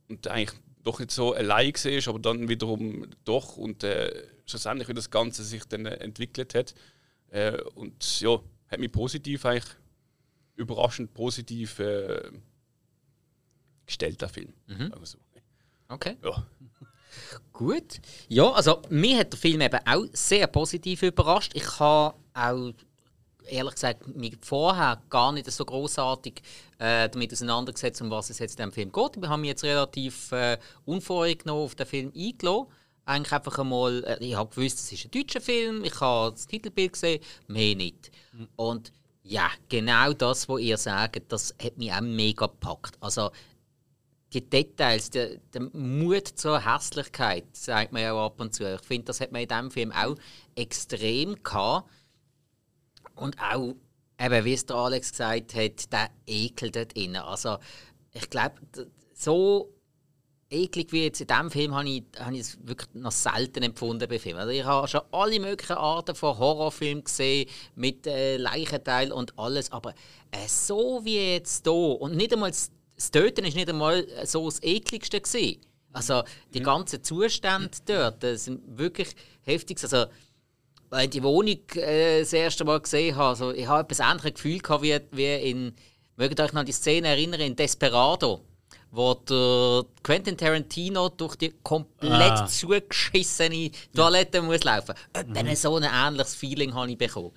[0.07, 4.93] und eigentlich doch nicht so allein war, aber dann wiederum doch und äh, schlussendlich wie
[4.93, 6.75] das Ganze sich dann äh, entwickelt hat.
[7.31, 9.75] Äh, und ja, hat mich positiv eigentlich
[10.55, 12.31] überraschend positiv äh,
[13.85, 14.53] gestellt, der Film.
[14.67, 14.93] Mhm.
[15.03, 15.17] So.
[15.89, 16.17] Okay.
[16.23, 16.45] Ja.
[17.53, 17.99] Gut.
[18.27, 21.51] Ja, also mir hat der Film eben auch sehr positiv überrascht.
[21.55, 22.73] Ich habe auch
[23.45, 26.41] ehrlich gesagt mich vorher gar nicht so großartig
[26.79, 29.21] äh, damit auseinandergesetzt, um was es jetzt in dem Film geht.
[29.21, 32.67] Wir haben mich jetzt relativ äh, unvorgenommen auf den Film eingeladen.
[33.05, 36.47] Eigentlich einfach einmal, äh, ich habe gewusst, es ist ein deutscher Film, ich habe das
[36.47, 38.11] Titelbild gesehen, mehr nicht.
[38.31, 38.47] Mhm.
[38.55, 42.97] Und ja, genau das, was ihr sagt, das hat mich auch mega gepackt.
[42.99, 43.31] Also
[44.33, 48.75] die Details, der, der Mut zur Hässlichkeit, sagt man ja ab und zu.
[48.75, 50.15] Ich finde, das hat man in diesem Film auch
[50.55, 51.89] extrem gehabt
[53.15, 53.75] und auch,
[54.19, 57.15] eben, wie es der Alex gesagt hat, der Ekel dort drin.
[57.15, 57.57] Also,
[58.11, 58.55] ich glaube,
[59.13, 59.69] so
[60.53, 64.07] eklig wie jetzt in diesem Film habe ich, habe ich es wirklich noch selten empfunden
[64.07, 64.39] bei Filmen.
[64.39, 69.71] Also ich habe schon alle möglichen Arten von Horrorfilmen gesehen, mit äh, Leichenteil und alles,
[69.71, 69.93] aber
[70.31, 74.45] äh, so wie jetzt hier, und nicht einmal das, das Töten ist nicht einmal so
[74.45, 75.61] das ekligste gewesen.
[75.91, 79.09] Also die ganzen Zustände dort das sind wirklich
[79.43, 79.81] heftig.
[79.83, 80.05] Also
[80.89, 84.33] als ich die Wohnung äh, das erste Mal gesehen habe, also ich habe etwas ähnliches
[84.35, 85.75] Gefühl gehabt, wie, wie in,
[86.15, 88.41] mögt euch noch an die Szene erinnern, in Desperado,
[88.93, 92.45] wo der Quentin Tarantino durch die komplett ah.
[92.45, 94.93] zugeschissene Toilette muss laufen.
[95.11, 95.55] Etwa mhm.
[95.55, 97.31] so ein ähnliches Feeling habe ich bekommen.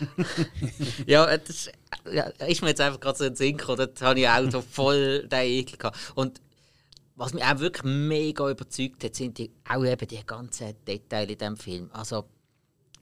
[1.06, 1.70] ja, das
[2.10, 4.50] ja, ist mir jetzt einfach gerade so in den Sinn gekommen, da habe ich auch
[4.50, 5.98] so voll den Ekel gehabt.
[6.14, 6.40] Und
[7.16, 11.38] was mich auch wirklich mega überzeugt hat, sind die, auch eben die ganzen Details in
[11.38, 11.90] diesem Film.
[11.92, 12.24] Also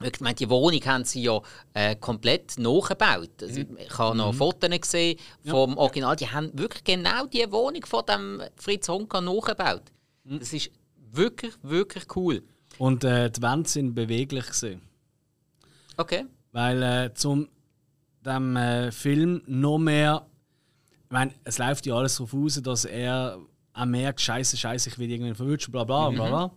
[0.04, 1.40] ich meine, die Wohnung haben sie ja
[1.74, 3.42] äh, komplett nachgebaut.
[3.42, 3.78] Also, mhm.
[3.78, 4.36] Ich habe noch mhm.
[4.36, 5.76] Fotos gesehen vom ja.
[5.76, 6.16] Original.
[6.16, 9.82] Die haben wirklich genau die Wohnung von dem Fritz Honka nachgebaut.
[10.24, 10.38] Mhm.
[10.38, 10.70] Das ist
[11.10, 12.42] wirklich, wirklich cool.
[12.78, 14.82] Und äh, die Wände sind beweglich gesehen.
[15.96, 16.24] Okay.
[16.52, 17.48] Weil äh, zum
[18.24, 20.26] dem äh, Film noch mehr,
[21.04, 23.38] ich meine, es läuft ja alles darauf aus, dass er
[23.74, 26.28] auch merkt, Scheiße, Scheiße, ich will irgendwie verwünschen, bla bla bla.
[26.28, 26.50] bla.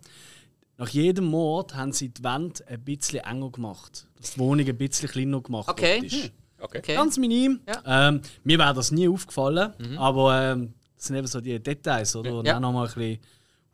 [0.77, 4.07] Nach jedem Mord haben sie die Wand ein bisschen enger gemacht.
[4.17, 6.01] Dass die Wohnung ein bisschen kleiner gemacht okay.
[6.01, 6.29] Hm.
[6.59, 6.93] okay.
[6.93, 7.61] Ganz minim.
[7.67, 8.09] Ja.
[8.09, 9.97] Ähm, mir wäre das nie aufgefallen, mhm.
[9.97, 12.39] aber ähm, das sind eben so die Details, oder?
[12.39, 12.57] Und ja.
[12.57, 13.19] auch noch mal ein bisschen.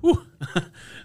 [0.03, 0.17] Huh,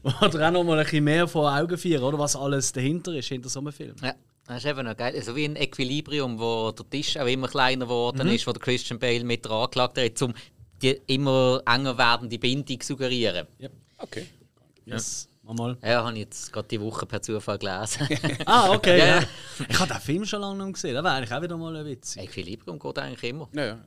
[0.22, 2.18] oder auch noch mal ein bisschen mehr vor Augen führen, oder?
[2.18, 3.94] Was alles dahinter ist, hinter so einem Film.
[4.02, 4.14] Ja.
[4.46, 5.20] Das ist eben noch geil.
[5.22, 8.34] So wie ein Equilibrium, wo der Tisch auch immer kleiner geworden mhm.
[8.34, 10.34] ist, wo der Christian Bale mit der Anklage hat, um
[10.80, 13.46] die immer enger werdende Bindung zu suggerieren.
[13.58, 13.68] Ja.
[13.98, 14.26] Okay.
[14.84, 15.28] Yes.
[15.54, 15.78] Mal.
[15.82, 18.08] Ja, habe ich jetzt gerade die Woche per Zufall gelesen.
[18.46, 18.98] ah, okay.
[18.98, 19.06] ja.
[19.06, 19.22] ja.
[19.68, 20.94] Ich habe den Film schon lange nicht gesehen.
[20.94, 22.16] Das wäre eigentlich auch wieder mal ein Witz.
[22.16, 23.48] Equilibrium geht eigentlich immer.
[23.52, 23.78] Ja, ja.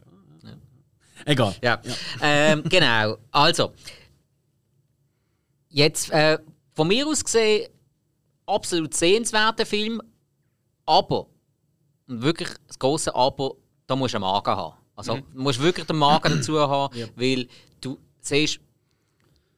[1.25, 1.55] Egal.
[1.61, 1.81] Ja.
[1.83, 1.93] ja.
[2.21, 3.17] Ähm, genau.
[3.31, 3.73] Also,
[5.69, 6.39] jetzt äh,
[6.73, 7.69] von mir aus gesehen,
[8.45, 10.01] absolut sehenswerter Film,
[10.85, 11.27] aber,
[12.07, 14.75] und wirklich das große Aber, da musst du einen Magen haben.
[14.95, 15.23] Also mhm.
[15.33, 17.07] du musst wirklich den Magen dazu haben, ja.
[17.15, 17.47] weil
[17.79, 18.59] du siehst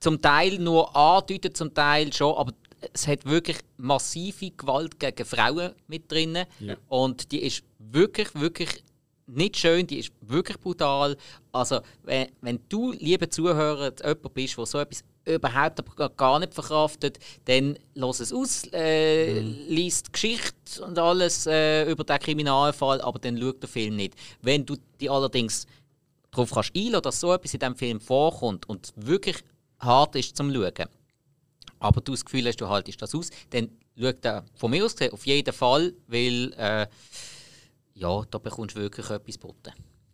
[0.01, 2.51] zum Teil nur andeutet, zum Teil schon, aber
[2.93, 6.39] es hat wirklich massive Gewalt gegen Frauen mit drin.
[6.59, 6.75] Ja.
[6.89, 8.83] Und die ist wirklich, wirklich
[9.27, 11.15] nicht schön, die ist wirklich brutal.
[11.51, 17.19] Also, wenn, wenn du, liebe Zuhörer, jemand bist, der so etwas überhaupt gar nicht verkraftet,
[17.45, 19.55] dann lass es aus, äh, mhm.
[19.67, 24.15] liest Geschichte und alles äh, über den Kriminalfall, aber dann schau den Film nicht.
[24.41, 25.67] Wenn du dich allerdings
[26.31, 29.37] darauf kannst einlassen, dass so etwas in diesem Film vorkommt und wirklich
[29.81, 30.87] hart ist zum Schauen,
[31.79, 34.95] aber du das Gefühl hast, du haltest das aus, dann schau den von mir aus
[34.95, 36.87] gesehen auf jeden Fall, weil äh,
[37.95, 39.73] ja, da bekommst du wirklich etwas geboten.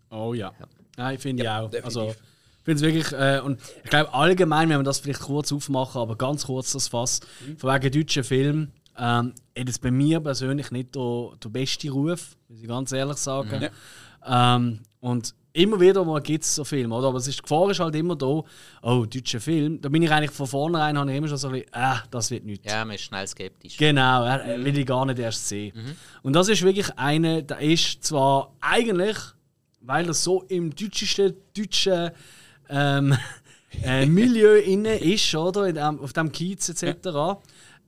[0.09, 0.53] Oh ja.
[0.59, 0.67] ja.
[0.97, 1.85] Nein, finde ja, ich auch.
[1.85, 2.15] Also,
[2.63, 6.15] finde es wirklich, äh, und ich glaube allgemein, wenn wir das vielleicht kurz aufmachen, aber
[6.15, 7.57] ganz kurz das Fass, mhm.
[7.57, 12.35] von wegen deutschen Film, ähm, hat es bei mir persönlich nicht der, der beste Ruf,
[12.47, 13.59] muss ich ganz ehrlich sagen.
[13.59, 13.69] Mhm.
[14.25, 17.07] Ähm, und immer wieder mal gibt es so Filme, oder?
[17.07, 18.43] Aber es ist, die Gefahr ist halt immer da,
[18.83, 19.81] oh, deutscher Film.
[19.81, 22.31] Da bin ich eigentlich von vornherein habe ich immer schon so ein bisschen, äh, das
[22.31, 22.71] wird nichts.
[22.71, 23.77] Ja, man ist schnell skeptisch.
[23.77, 25.73] Genau, äh, will ich gar nicht erst sehen.
[25.75, 25.95] Mhm.
[26.21, 29.17] Und das ist wirklich eine, der ist zwar eigentlich,
[29.81, 32.11] weil er so im deutschesten deutschen
[32.69, 33.17] ähm,
[33.83, 35.71] äh, Milieu inne ist, oder?
[35.73, 37.39] Dem, auf dem Kiez etc., ja.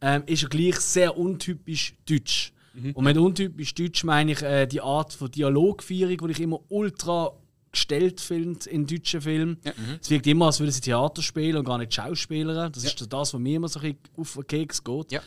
[0.01, 2.51] ähm, ist er gleich sehr untypisch deutsch.
[2.73, 2.93] Mhm.
[2.93, 7.33] Und mit untypisch deutsch meine ich äh, die Art von Dialogführung, die ich immer ultra
[7.71, 9.57] gestellt finde in deutschen Filmen.
[9.63, 9.71] Ja.
[9.75, 9.99] Mhm.
[10.01, 12.69] Es wirkt immer, als würden sie Theater spielen und gar nicht Schauspieler.
[12.69, 12.89] Das ja.
[12.89, 15.11] ist das, was mir immer so ein bisschen auf den Keks geht.
[15.11, 15.21] Ja.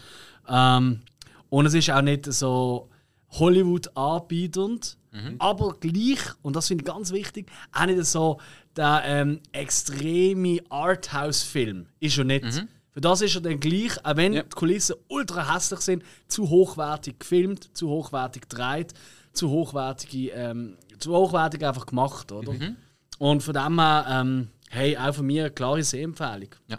[0.49, 1.01] Ähm,
[1.49, 2.89] und es ist auch nicht so
[3.31, 5.37] Hollywood anbietend, mhm.
[5.39, 8.41] aber gleich, und das finde ich ganz wichtig, auch nicht so
[8.77, 11.87] der ähm, extreme Arthouse-Film.
[12.01, 12.45] Ist er nicht.
[12.45, 12.69] Mhm.
[12.93, 17.19] Für das ist er dann gleich, auch wenn die Kulissen ultra hässlich sind, zu hochwertig
[17.19, 18.93] gefilmt, zu hochwertig gedreht,
[19.33, 22.53] zu hochwertige, ähm, zu hochwertig einfach gemacht, oder?
[22.53, 22.77] Mhm.
[23.19, 26.49] Und von dem her, ähm, hey, auch von mir eine klare Sehempfehlung.
[26.69, 26.79] Ja.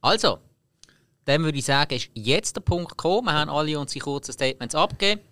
[0.00, 0.38] Also,
[1.24, 3.26] dann würde ich sagen, ist jetzt der Punkt gekommen.
[3.26, 5.22] Wir haben alle unsere kurzen Statements abgegeben.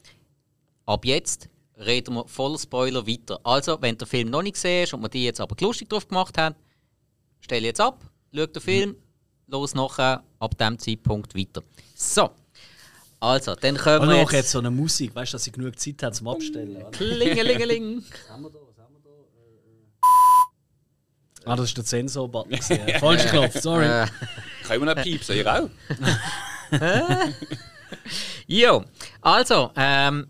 [0.86, 3.40] Ab jetzt reden wir voller Spoiler weiter.
[3.44, 6.08] Also, wenn der Film noch nicht gesehen ist und wir die jetzt aber lustig drauf
[6.08, 6.54] gemacht haben,
[7.40, 8.96] stell jetzt ab, schau den Film, mhm.
[9.48, 11.62] los nachher ab diesem Zeitpunkt weiter.
[11.94, 12.30] So.
[13.22, 14.16] Also, dann können wir.
[14.16, 14.32] jetzt...
[14.32, 16.90] jetzt so eine Musik, weißt du, dass ich genug Zeit habe zum Abstellen.
[16.90, 18.02] Klingelingeling.
[18.02, 18.58] Was haben wir da?
[18.58, 19.00] Was haben wir
[21.44, 21.52] da?
[21.52, 22.60] Ah, das ist der Sensor-Button.
[22.98, 23.84] Falscher Knopf, sorry.
[23.84, 24.08] Äh.
[24.64, 25.36] Können wir noch piepsen?
[25.36, 25.68] Ihr auch?
[28.48, 28.84] jo,
[29.20, 30.28] also, ähm,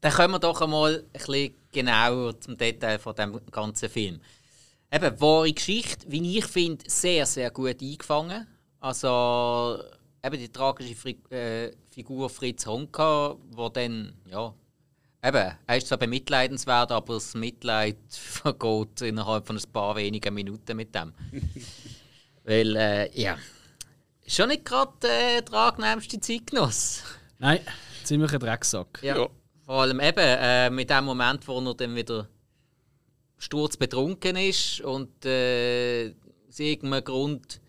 [0.00, 4.20] dann kommen wir doch einmal ein bisschen genauer zum Detail von dem ganzen Film.
[4.92, 8.46] Eben, wahre Geschichte, wie ich finde, sehr, sehr gut eingefangen.
[8.78, 9.82] Also,
[10.24, 14.54] eben die tragische Fri äh, Figur Fritz Honka, wo dann, ja,
[15.22, 20.76] eben, er ist zwar bemitleidenswert, aber das Mitleid vergeht innerhalb von ein paar wenigen Minuten
[20.76, 21.12] mit dem.
[22.44, 23.36] Weil, äh, ja,
[24.26, 27.02] schon nicht gerade äh, der angenehmste Zeitgenoss.
[27.38, 27.60] Nein,
[28.04, 29.00] ziemlich ein Drecksack.
[29.02, 29.16] Ja.
[29.18, 29.28] ja.
[29.64, 32.28] Vor allem eben äh, mit dem Moment, wo er dann wieder
[33.38, 36.14] sturzbetrunken ist und äh,
[36.48, 37.61] aus irgendeinem Grund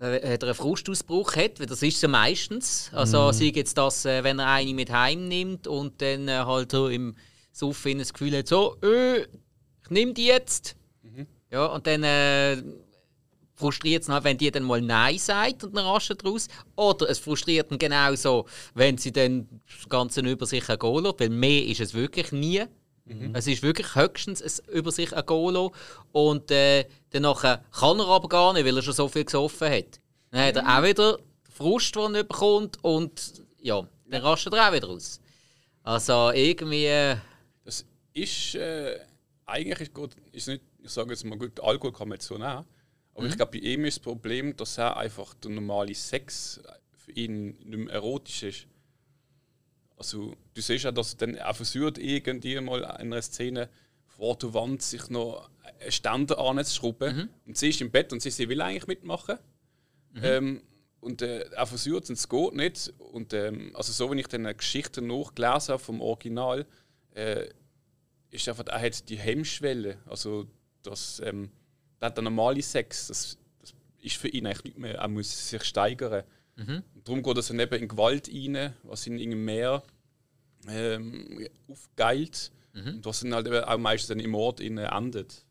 [0.00, 2.90] äh, einen Frustausbruch hat, weil das ist ja meistens.
[2.92, 3.32] Also mm.
[3.32, 6.88] sei jetzt das, äh, wenn er eine mit heim nimmt und dann äh, halt so
[6.88, 7.16] im
[7.52, 9.26] Suff das Gefühl hat, so, öh,
[9.82, 10.76] ich nehme die jetzt.
[11.02, 11.26] Mhm.
[11.50, 12.62] Ja, und dann äh,
[13.58, 16.48] frustriert es wenn die dann mal Nein sagt und dann rastet raus.
[16.76, 21.30] Oder es frustriert ihn genauso, wenn sie dann das Ganze über sich ein Golo, weil
[21.30, 22.62] mehr ist es wirklich nie.
[23.04, 23.34] Mhm.
[23.34, 25.72] Es ist wirklich höchstens ein, über sich ein Golo.
[26.12, 30.00] Und äh, danach kann er aber gar nicht, weil er schon so viel gesoffen hat.
[30.30, 30.68] Dann hat er mhm.
[30.68, 31.18] auch wieder
[31.50, 35.20] Frust, den er bekommt und ja, dann rastet er auch wieder raus.
[35.82, 36.86] Also irgendwie...
[36.86, 37.16] Äh,
[37.64, 38.54] das ist...
[38.54, 39.00] Äh,
[39.48, 42.36] eigentlich ist, gut, ist nicht, ich sage jetzt mal gut, Alkohol kann man jetzt so
[42.36, 42.64] nehmen.
[43.14, 43.30] Aber mhm.
[43.30, 46.60] ich glaube, bei ihm ist das Problem, dass er einfach der normale Sex
[46.92, 48.66] für ihn nicht mehr erotisch ist.
[49.96, 53.68] Also, du siehst ja, dass er dann auch versucht, irgendwie mal in einer Szene
[54.18, 55.48] der Wand sich noch
[55.80, 57.16] einen Ständer anzuschrauben.
[57.16, 57.28] Mhm.
[57.46, 59.38] Und sie ist im Bett und sie, sie will eigentlich mitmachen.
[60.12, 60.20] Mhm.
[60.22, 60.62] Ähm,
[61.00, 62.92] und äh, er versucht es und es geht nicht.
[62.98, 66.66] Und, ähm, also so, wenn ich dann eine Geschichte nachgelesen habe vom Original,
[67.14, 67.48] äh,
[68.30, 69.98] ist einfach, er hat die Hemmschwelle.
[70.06, 70.46] Also,
[70.82, 71.50] dass ähm,
[72.00, 75.64] der, der normale Sex, das, das, ist für ihn eigentlich nicht mehr, er muss sich
[75.64, 76.24] steigern.
[76.56, 76.82] Mhm.
[77.04, 79.82] Darum geht er dann eben in Gewalt rein, was ihn irgendwie mehr
[80.68, 82.52] ähm, aufgeilt.
[82.84, 83.04] Mhm.
[83.04, 85.44] Was dann halt auch meistens dann im Mord endet.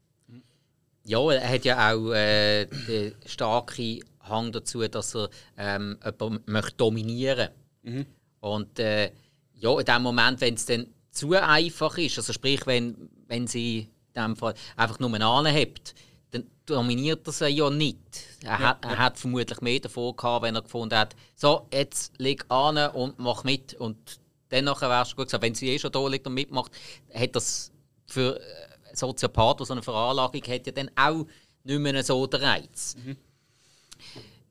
[1.04, 6.76] Ja, er hat ja auch äh, den starken Hang dazu, dass er ähm, jemanden möchte
[6.76, 7.50] dominieren
[7.84, 7.98] möchte.
[8.00, 8.06] Mhm.
[8.42, 9.12] Und äh,
[9.54, 13.90] ja, in dem Moment, wenn es dann zu einfach ist, also sprich, wenn, wenn sie
[14.14, 15.96] in dem Fall einfach nur anhebt,
[16.32, 17.98] dann dominiert er sie ja nicht.
[18.44, 18.98] Er, ja, hat, er ja.
[18.98, 23.44] hat vermutlich mehr davon gehabt, wenn er gefunden hat, so, jetzt leg an und mach
[23.44, 23.74] mit.
[23.76, 26.72] Und dann wäre es gut gesagt, wenn sie eh schon da liegt und mitmacht,
[27.14, 27.72] hat das
[28.06, 31.26] für äh, Soziopath, so eine Veranlagung hat, ja dann auch
[31.64, 32.96] nicht mehr so den Reiz.
[33.04, 33.18] Mhm.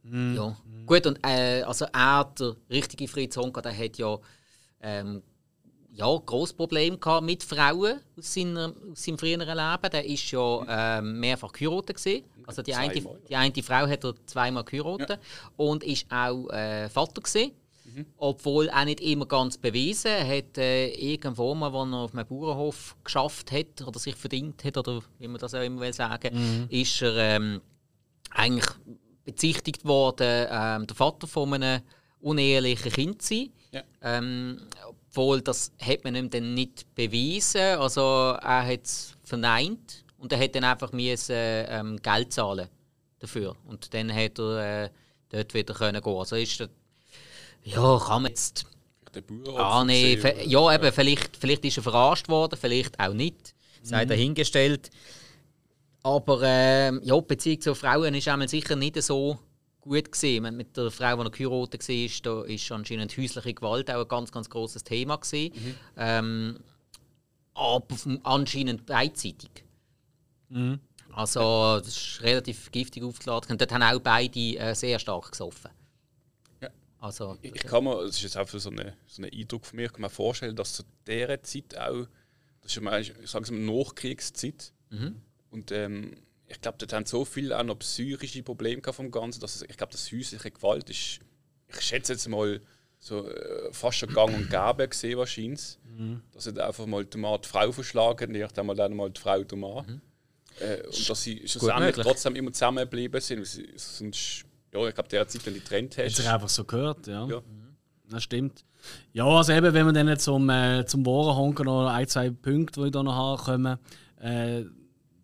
[0.02, 0.36] Mhm.
[0.36, 0.56] Ja.
[0.86, 4.18] Gut, und äh, also er, der richtige Fritz Honka, der hat ja
[4.80, 5.22] ähm,
[5.96, 9.90] ja, großes Problem mit Frauen aus, seiner, aus seinem früheren Leben.
[9.90, 12.24] Der ist ja ähm, mehrfach geheiratet gewesen.
[12.46, 12.92] Also die eine,
[13.28, 15.18] die eine Frau hat er zweimal geheiratet ja.
[15.56, 17.52] und ist auch äh, Vater gewesen.
[17.96, 18.06] Mhm.
[18.18, 20.10] Obwohl auch nicht immer ganz bewiesen.
[20.10, 24.64] Er hat äh, irgendwo mal, als er auf einem Bauernhof geschafft hat oder sich verdient
[24.64, 26.66] hat, oder wie man das auch immer will sagen, mhm.
[26.68, 27.62] ist er ähm,
[28.30, 28.68] eigentlich
[29.24, 31.80] bezichtigt worden, ähm, der Vater von einem
[32.20, 33.50] unehelichen Kind zu sein.
[33.72, 33.82] Ja.
[34.02, 34.60] Ähm,
[35.08, 37.78] obwohl, das hat man ihm dann nicht bewiesen.
[37.78, 42.68] Also er hat es verneint und er hat dann einfach müssen, ähm, Geld zahlen
[43.20, 43.56] dafür.
[43.64, 44.90] Und dann hat er äh,
[45.30, 46.16] dort wieder können gehen.
[46.16, 46.68] Also ist
[47.66, 48.66] ja, kann man jetzt
[49.56, 50.24] annehmen.
[50.24, 53.54] Ah, ja, eben, vielleicht, vielleicht ist er verarscht worden, vielleicht auch nicht.
[53.82, 54.08] Sei mhm.
[54.08, 54.90] dahingestellt.
[56.02, 59.38] Aber äh, ja, die Beziehung zu Frauen ist sicher nicht so
[59.80, 60.56] gut gesehen.
[60.56, 64.30] Mit der Frau, die noch geheiratet war, da ist anscheinend häusliche Gewalt auch ein ganz,
[64.30, 65.52] ganz großes Thema gewesen.
[65.54, 65.74] Mhm.
[65.96, 66.58] Ähm,
[67.54, 69.64] aber anscheinend beidseitig.
[70.50, 70.78] Mhm.
[71.12, 73.50] Also das ist relativ giftig aufgeladen.
[73.52, 75.70] Und dort haben auch beide äh, sehr stark gesoffen.
[77.06, 79.86] Also, ich, kann mir, das ist jetzt auch so einen so eine Eindruck von mir,
[79.86, 82.06] ich kann mir vorstellen, dass zu dieser Zeit auch,
[82.62, 84.72] das ist ja, ich sage es mal, Nachkriegszeit.
[84.90, 85.22] Mhm.
[85.50, 86.16] Und ähm,
[86.48, 89.76] ich glaube, dort haben so viele auch noch psychische Probleme vom Ganzen, dass es, ich
[89.76, 91.20] glaube, das häusliche Gewalt ist,
[91.68, 92.60] ich schätze jetzt mal,
[92.98, 95.78] so äh, fast schon gang und gäbe gesehen wahrscheinlich.
[95.96, 96.22] Mhm.
[96.32, 99.44] Dass sie einfach mal die, die Frau verschlagen, ich dann mal dann mal die Frau
[99.44, 99.86] den Mann.
[99.86, 100.00] Mhm.
[100.60, 103.46] Äh, und dass sie schlussendlich trotzdem immer zusammengeblieben sind.
[103.76, 106.18] Sonst, ja, ich glaube, der Zeit dann die Trend hast.
[106.18, 107.26] Hat einfach so gehört, ja.
[107.26, 107.42] ja.
[108.08, 108.64] Das stimmt.
[109.12, 112.86] Ja, also eben, wenn wir dann zum, äh, zum Wahren noch ein, zwei Punkte, die
[112.86, 113.78] ich da noch habe, kommen,
[114.20, 114.64] äh,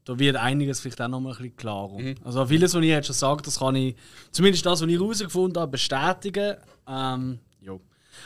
[0.05, 1.99] da wird einiges vielleicht auch noch mal ein bisschen klarer.
[1.99, 2.15] Mhm.
[2.25, 3.95] Also vieles, was ich jetzt schon gesagt das kann ich,
[4.33, 6.57] zumindest das, was ich herausgefunden habe, bestätigen.
[6.89, 7.79] Ähm, ja.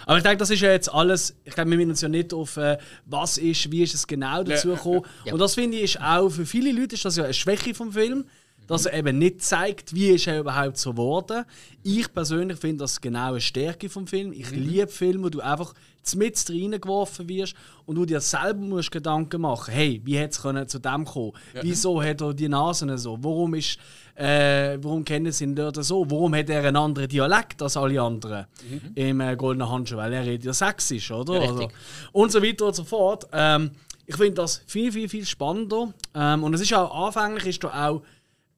[0.07, 2.33] Aber ich denke, das ist ja jetzt alles, ich glaube, wir müssen uns ja nicht
[2.33, 5.03] auf, äh, was ist, wie ist es genau dazu gekommen.
[5.25, 5.35] Ja.
[5.35, 7.93] Und das finde ich ist auch, für viele Leute ist das ja eine Schwäche vom
[7.93, 8.25] Film,
[8.67, 11.45] dass er eben nicht zeigt, wie ist er überhaupt so geworden.
[11.83, 14.33] Ich persönlich finde das genau eine Stärke vom Film.
[14.33, 14.63] Ich mhm.
[14.63, 15.75] liebe Filme, wo du einfach
[16.15, 20.79] mit reingeworfen wirst und du dir selber musst Gedanken machen hey, wie hätte es zu
[20.79, 21.33] dem kommen?
[21.53, 21.63] Ja.
[21.65, 23.19] Wieso hat er die Nase so?
[23.21, 23.79] Warum ist
[24.15, 26.09] äh, warum kennen sie ihn dort so?
[26.09, 28.93] Warum hat er einen anderen Dialekt als alle anderen mhm.
[28.95, 29.97] im äh, Goldenen Handschuh?
[29.97, 31.35] Weil er redet ja sächsisch, oder?
[31.35, 31.69] Ja, also,
[32.13, 33.27] und so weiter und so fort.
[33.33, 33.73] Ähm,
[34.07, 35.93] ich finde das viel, viel, viel spannender.
[36.15, 38.03] Ähm, und es ist auch anfänglich ist da auch,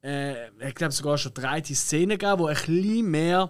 [0.01, 3.49] äh, ich glaube sogar schon drei Szenen gegeben, wo ein bisschen mehr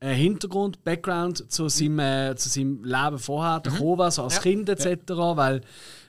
[0.00, 3.62] äh, Hintergrund, Background zu seinem, äh, zu seinem Leben vorher mhm.
[3.62, 4.42] gekommen war, so als ja.
[4.42, 4.86] Kind etc.
[5.08, 5.36] Ja.
[5.36, 5.62] Weil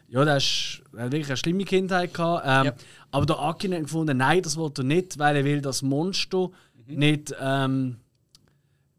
[0.07, 2.43] ja, der, ist, hat wirklich eine schlimme Kindheit gehabt.
[2.45, 2.73] Ähm, ja.
[3.11, 6.49] Aber der Akin hat gefunden, nein, das wollte er nicht, weil er will das Monster
[6.87, 6.95] mhm.
[6.97, 7.97] nicht, ähm,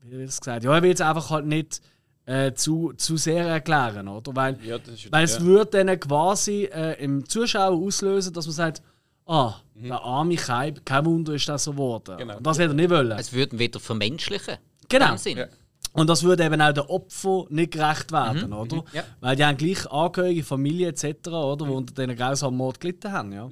[0.03, 1.81] wie es gesagt, ja, er will es einfach halt nicht
[2.25, 4.35] äh, zu, zu sehr erklären, oder?
[4.35, 4.79] Weil, ja,
[5.11, 8.83] weil es würde dann quasi äh, im Zuschauer auslösen, dass man sagt,
[9.27, 9.89] ah, mhm.
[9.89, 12.17] der arme Kaib, kein Wunder ist das so geworden.
[12.19, 12.41] Genau.
[12.41, 13.13] Das hätte er nicht wollen.
[13.13, 14.57] Es würde wieder vermenschlichen.
[14.89, 15.15] Genau.
[15.15, 15.47] Ja.
[15.93, 18.57] Und das würde eben auch den Opfern nicht gerecht werden, mhm.
[18.57, 18.77] oder?
[18.77, 18.83] Mhm.
[18.93, 19.05] Ja.
[19.21, 21.77] Weil die haben gleich Angehörige, Familie etc., oder, die mhm.
[21.77, 23.33] unter diesen grausamen Mord gelitten haben.
[23.33, 23.49] Ja.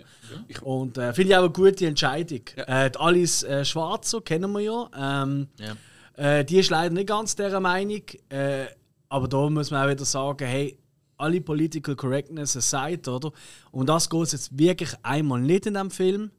[0.49, 0.61] ja.
[0.63, 2.43] Und äh, finde ich auch eine gute Entscheidung.
[2.57, 5.23] Äh, die Alice äh, Schwarzer kennen wir ja.
[5.23, 5.49] Ähm,
[6.17, 8.03] äh, die ist leider nicht ganz dieser Meinung.
[8.29, 8.67] Äh,
[9.09, 10.77] aber da muss man auch wieder sagen, hey,
[11.17, 13.33] alle Political Correctness aside, oder?
[13.71, 16.31] Und das geht jetzt wirklich einmal nicht in diesem Film.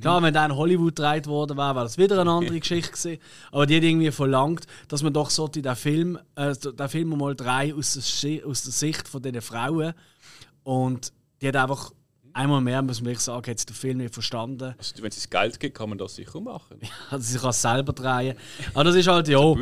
[0.00, 3.18] Klar, wenn der in Hollywood gedreht worden wäre, wäre das wieder eine andere Geschichte gewesen.
[3.50, 7.34] Aber die hat irgendwie verlangt, dass man doch so den Film, äh, den Film mal
[7.34, 9.94] drei aus der, aus der Sicht von diesen Frauen.
[10.62, 11.92] Und die hat einfach
[12.32, 14.74] einmal mehr, muss man sagen, hat den Film nicht verstanden.
[14.78, 16.78] Also, wenn es Geld gibt, kann man das sicher machen.
[16.80, 18.36] Ja, also sie kann es selber drehen.
[18.74, 19.54] Aber das ist halt, ja,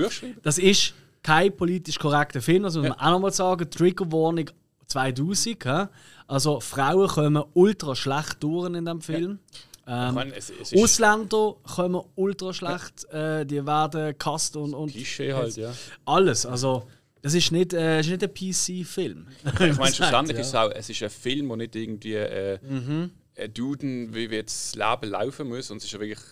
[0.42, 0.94] das ist
[1.26, 2.62] kein politisch korrekter Film.
[2.62, 3.06] Das muss man ja.
[3.06, 3.68] auch nochmal sagen.
[3.68, 4.48] Trigger Warning
[4.86, 5.88] 2000.
[6.28, 9.38] Also Frauen kommen ultra schlecht durch in diesem Film.
[9.86, 10.08] Ja.
[10.08, 13.40] Ähm, meine, es, es Ausländer kommen ultra schlecht, ja.
[13.40, 15.72] äh, die werden cast und, und Klischee halt, ja.
[16.04, 16.44] alles.
[16.44, 16.88] Also
[17.22, 19.26] das ist nicht, äh, ist nicht ein PC-Film.
[19.60, 20.40] Ich meine, schlussendlich ja.
[20.40, 23.10] ist es auch, es ist ein Film, der nicht irgendwie äh, mhm.
[23.36, 26.24] ein Duden, wie wir jetzt das Leben laufen muss, und es ist ja wirklich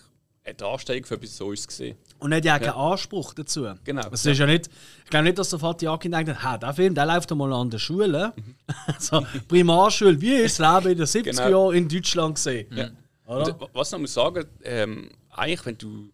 [0.44, 1.96] eine Darstellung für etwas so ist gesehen.
[2.18, 3.66] Und hat ja auch keinen Anspruch dazu.
[3.84, 4.08] Genau.
[4.08, 4.68] Das ist ja nicht,
[5.04, 7.70] ich glaube nicht, dass der Fatih Akin denkt, ha, der Film, der läuft mal an
[7.70, 8.32] der Schule.
[8.98, 11.48] so, Primarschule, wie ist das Leben in den 70er Genau.
[11.48, 12.66] Jahren in Deutschland gesehen.
[12.76, 12.90] Ja.
[13.26, 13.58] Oder?
[13.58, 16.10] Und, was noch muss sagen, ähm, eigentlich, wenn du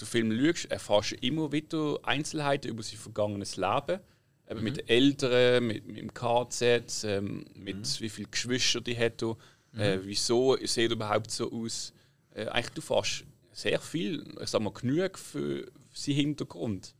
[0.00, 4.00] den Film schaust, erfährst du immer wieder Einzelheiten über sein vergangenes Leben.
[4.48, 9.22] Eben mit den Eltern, mit, mit dem KZ, ähm, mit wie viele Geschwister die hat.
[9.22, 9.36] er,
[9.78, 11.92] Äh, wieso sieht er überhaupt so aus?
[12.34, 16.94] Äh, eigentlich, du fährst sehr viel, ich sag mal, genug für seinen Hintergrund.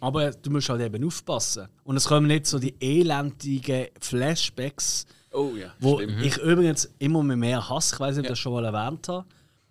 [0.00, 1.68] Aber du musst halt eben aufpassen.
[1.84, 6.18] Und es kommen nicht so die elendigen Flashbacks, Oh ja, wo schlimm.
[6.22, 7.94] ich übrigens immer mehr hasse.
[7.96, 9.26] Ich weiß nicht, ob ich das schon mal erwähnt habe.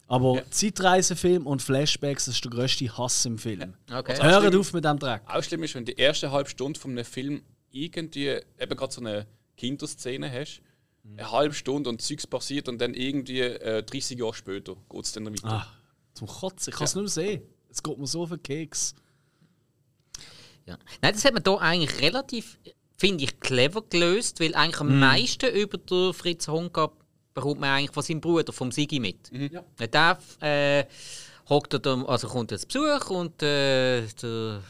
[0.10, 0.42] Aber Ja.
[0.52, 3.74] Zeitreisefilm und Flashbacks das ist der grösste Hass im Film.
[3.92, 4.12] Okay.
[4.14, 4.60] Also- Hört schlimm.
[4.62, 5.22] auf mit dem Dreck.
[5.26, 8.28] Auch schlimm ist, wenn du die erste halbe Stunde von einem Film irgendwie
[8.60, 10.62] eben gerade so eine Kinderszene hast,
[11.18, 15.12] eine halbe Stunde und Zeugs passiert und dann irgendwie äh, 30 Jahre später geht es
[15.14, 15.48] dann weiter.
[15.48, 15.68] Ah,
[16.18, 16.72] zum Kotzen.
[16.72, 17.42] Ich kann es nicht mehr sehen.
[17.70, 18.96] Es geht mir so auf den Keks.
[20.66, 20.78] Ja.
[21.02, 22.58] Nein, das hat man hier eigentlich relativ,
[22.98, 24.90] finde ich, clever gelöst, weil eigentlich Mhm.
[24.92, 26.92] am meisten über den Fritz Honka
[27.34, 29.32] bekommt man eigentlich von seinem Bruder, vom Sigi mit.
[29.32, 29.64] Ja.
[29.80, 30.86] Der äh,
[31.50, 34.62] hockt er da, also kommt er zu Besuch und äh, der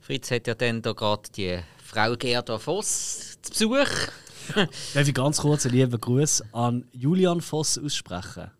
[0.00, 4.08] Fritz hat ja dann da gerade die Frau Gerda Voss zu Besuch.
[4.94, 8.50] Darf ich ganz kurz einen lieben Gruß an Julian Voss aussprechen?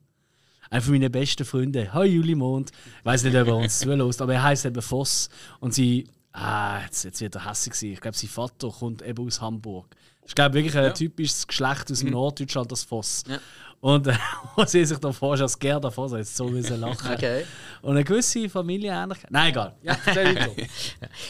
[0.72, 1.92] Einer von meinen besten Freunde.
[1.92, 2.70] Hi Juli Mond.
[3.00, 5.28] Ich weiß nicht, ob er uns zulässt, aber er heißt eben Voss.
[5.58, 6.06] Und sie.
[6.32, 7.90] Ah, jetzt, jetzt wird er hässlich sein.
[7.90, 9.96] Ich glaube, sein Vater kommt eben aus Hamburg.
[10.24, 13.24] Ich glaube wirklich ein typisches Geschlecht aus dem Norddeutschland, das Voss.
[13.28, 13.40] Ja.
[13.81, 14.14] Und äh,
[14.66, 17.12] sie sich da vorstellt, als Gerda Voss, jetzt so müssen lachen.
[17.12, 17.47] Okay.
[17.81, 19.31] Und eine gewisse Familienähnlichkeit.
[19.31, 19.74] Nein, egal.
[19.83, 19.97] Ja.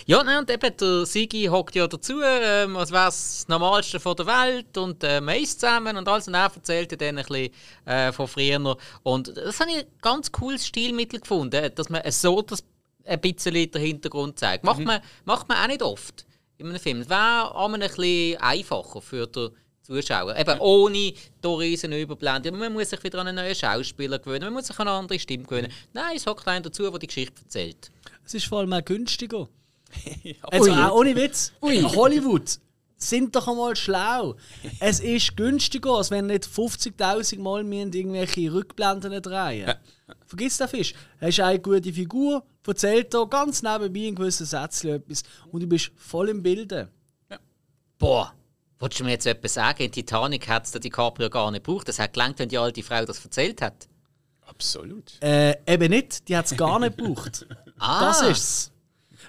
[0.07, 4.01] Ja, nein, und eben der Sigi hockt ja dazu, ähm, als wäre es das Normalste
[4.01, 6.27] von der Welt und äh, man isst zusammen und alles.
[6.27, 7.51] Und er erzählt dann ein bisschen
[7.85, 8.77] äh, von früher.
[9.05, 12.65] Und das habe ich ein ganz cooles Stilmittel gefunden, dass man so das
[13.05, 14.65] ein bisschen den Hintergrund zeigt.
[14.65, 16.27] Macht, man, macht man auch nicht oft
[16.59, 17.01] in einem Film.
[17.01, 19.51] Es wäre auch ein bisschen einfacher für den
[19.91, 20.37] Zuschauer.
[20.37, 22.59] Eben ohne da riesen Überblendung.
[22.59, 25.19] Man muss sich wieder an einen neuen Schauspieler gewöhnen, man muss sich an eine andere
[25.19, 25.73] Stimme gewöhnen.
[25.93, 27.91] Nein, es hockt einer dazu, der die Geschichte erzählt.
[28.25, 29.49] Es ist vor allem auch günstiger.
[30.23, 30.77] Ja, Also Ui.
[30.79, 31.53] auch ohne Witz.
[31.63, 32.59] Hollywood
[32.97, 34.37] sind doch einmal schlau.
[34.79, 39.73] es ist günstiger, als wenn nicht 50.000 Mal irgendwelche Rückblenden drehen.
[40.27, 40.95] Vergiss den Fisch.
[41.21, 45.91] Hast eine gute Figur, erzählt da ganz nebenbei ein gewisses Sätzchen etwas und du bist
[45.97, 46.89] voll im Bilde.
[47.99, 48.33] Boah,
[48.81, 49.83] wolltest du mir jetzt etwas sagen?
[49.85, 51.89] In Titanic hat es DiCaprio gar nicht gebraucht.
[51.89, 53.89] Das hat gelangt, wenn die alte Frau das erzählt hat.
[54.47, 55.13] absolut.
[55.23, 57.47] Äh, eben nicht, die hat es gar nicht gebraucht.
[57.83, 58.09] Ah.
[58.09, 58.73] Das ist's.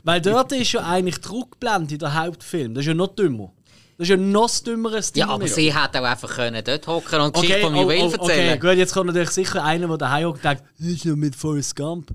[0.03, 2.73] Weil dort ist ja eigentlich die Rückblende in der Hauptfilm.
[2.73, 3.53] Das ist ja noch dümmer.
[3.97, 5.21] Das ist ja noch das dümmere Stil.
[5.21, 7.99] Ja, aber sie hat auch einfach können dort hocken und die Geschichte vom oh, Juwel
[7.99, 8.59] oh, okay, erzählen.
[8.59, 11.35] gut, jetzt kommt natürlich sicher einer, der daheim hockt und denkt, das ist ja mit
[11.35, 12.11] Forrest Gump.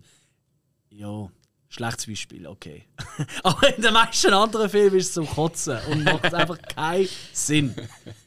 [0.91, 1.29] Ja,
[1.69, 2.85] schlechtes Beispiel, okay.
[3.43, 7.75] aber in den meisten anderen Filmen ist es zum Kotzen und macht einfach keinen Sinn.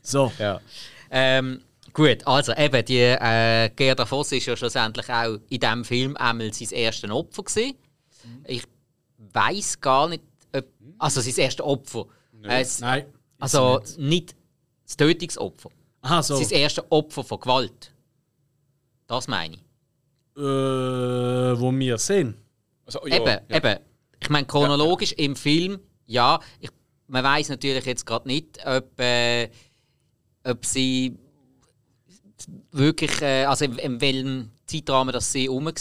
[0.02, 0.32] So.
[0.38, 0.60] Ja.
[1.10, 1.62] Ähm,
[1.94, 6.54] gut, also eben, die äh, Gerda Voss ist ja schlussendlich auch in diesem Film einmal
[6.54, 7.76] sein erstes Opfer gewesen.
[8.46, 8.64] Ich
[9.34, 10.24] weiß gar nicht,
[10.56, 10.66] ob,
[10.98, 12.06] also sein erstes Opfer.
[12.44, 13.06] Äh, es- Nein.
[13.40, 14.36] also nicht
[14.86, 15.70] das Tötungsopfer.
[16.02, 16.36] Aha, so.
[16.38, 17.94] Sein erstes Opfer von Gewalt.
[19.08, 19.62] Das meine ich.
[20.38, 20.42] Äh,
[21.60, 22.36] wo wir sind.
[22.90, 23.58] Also, ja, eben, ja.
[23.58, 23.80] eben.
[24.20, 26.72] Ich meine, chronologisch im Film, ja, ich,
[27.08, 29.50] man weiß natürlich jetzt gerade nicht, ob, äh,
[30.44, 31.16] ob sie
[32.72, 35.74] wirklich, äh, also in, in welchem Zeitrahmen das sie rum war.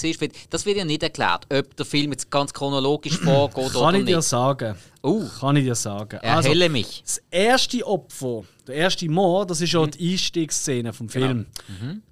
[0.51, 4.05] Das wird ja nicht erklärt, ob der Film jetzt ganz chronologisch vorgeht Kann oder ich
[4.05, 4.29] dir nicht.
[4.29, 4.77] sagen.
[5.03, 6.19] Oh, Kann ich dir sagen.
[6.21, 7.03] erhelle mich.
[7.05, 11.47] Das erste Opfer, der erste Mord, das ist ja die Einstiegsszene vom Film.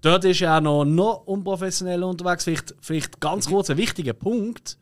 [0.00, 2.44] Dort ist er auch noch, noch unprofessionell unterwegs.
[2.44, 4.78] Vielleicht, vielleicht ganz kurz ein wichtiger Punkt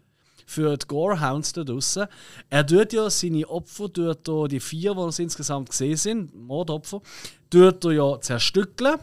[0.47, 2.07] für die Gorehounds da draussen.
[2.51, 7.01] Er tut ja seine Opfer, tut die vier, die es insgesamt gesehen sind, Mordopfer,
[7.51, 8.99] tut er ja zerstückeln.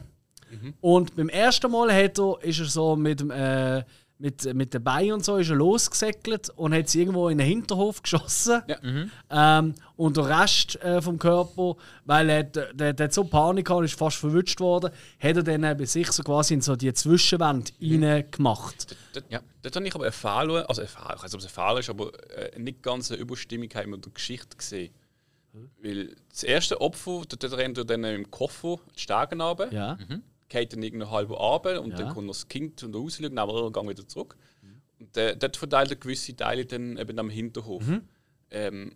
[0.82, 3.84] Und beim ersten Mal hat er, ist er so mit, dem, äh,
[4.22, 7.48] mit, mit den Beinen und so ist er losgesäckelt und hat sie irgendwo in den
[7.48, 8.62] Hinterhof geschossen.
[8.68, 8.78] Ja.
[9.60, 13.86] Ähm, und der Rest äh, vom Körper, weil er der, der, der so Panik hatte,
[13.86, 16.94] ist fast verwünscht worden, hat er dann äh, bei sich so quasi in so die
[16.94, 18.96] Zwischenwand reingemacht.
[19.14, 19.42] Dort, Ja.
[19.62, 21.90] dort habe ich aber einen Fehler, also Fehler, ich weiß nicht, ob es Fehler ist,
[21.90, 24.94] aber äh, nicht ganz eine Überstimmigkeit mit der Geschichte gesehen.
[25.84, 29.98] Weil das erste Opfer, dort rennt er dann im Koffer die Stegen runter, Ja.
[30.52, 31.98] Geht dann irgendeinen halben Abend und Ja.
[31.98, 34.38] dann kommt noch das Kind und rausschauen, aber er geht wieder zurück.
[35.00, 37.84] Und äh, dort verteilt er gewisse Teile dann eben am Hinterhof.
[38.52, 38.96] Ähm,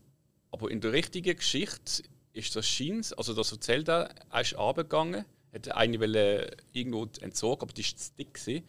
[0.52, 2.04] aber in der richtigen Geschichte
[2.34, 7.64] ist das Scheins, also das erzählt er, er ist runtergegangen, hat eine wollte irgendwo entsorgen,
[7.64, 8.34] aber die war zu dick.
[8.34, 8.64] Gewesen.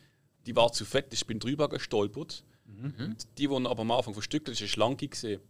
[0.47, 2.45] die war zu fett, ich bin drüber gestolpert.
[2.65, 3.17] Mhm.
[3.37, 5.41] Die, die aber am Anfang verstückelt ist, ist schlanke gesehen.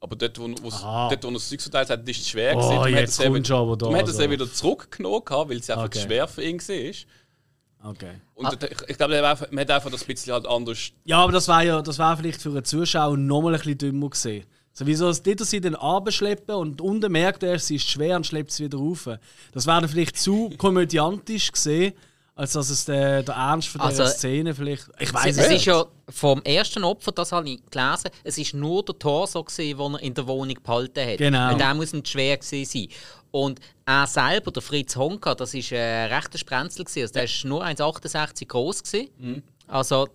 [0.00, 2.76] Aber dort, wo, dort, wo er das Zeug verteilt hat, ist es schwer oh, gewesen.
[2.76, 4.30] Man hätte es eben, da, es also.
[4.30, 6.00] wieder zurückgenommen, weil es einfach okay.
[6.00, 7.90] schwer für ihn war.
[7.90, 8.20] Okay.
[8.34, 8.66] Und ah.
[8.70, 9.20] ich, ich glaube,
[9.50, 10.90] man hat einfach das ein bisschen halt anders.
[11.04, 14.10] Ja, aber das war ja das war vielleicht für einen Zuschauer nochmal ein bisschen dümmer
[14.10, 14.44] gesehen.
[14.72, 18.50] So, wieso dort sie dann abschleppen und unten merkt er, sie ist schwer und schleppt
[18.50, 19.08] es wieder rauf.
[19.52, 21.94] Das wäre vielleicht zu komödiantisch gesehen,
[22.36, 24.86] als dass es der, der Ernst von dieser also, Szene vielleicht.
[24.98, 25.46] Ich weiß es.
[25.46, 29.42] Es ist ja vom ersten Opfer, das habe ich gelesen, es ist nur der Torso,
[29.42, 31.16] den er in der Wohnung behalten hat.
[31.16, 31.52] Genau.
[31.52, 32.88] Und der muss nicht schwer sein.
[33.30, 36.84] Und er selber, der Fritz Honka, das war ein rechter Sprenzel.
[36.84, 38.82] Also der war nur 1,68 groß.
[39.18, 39.42] Mhm.
[39.66, 40.06] Also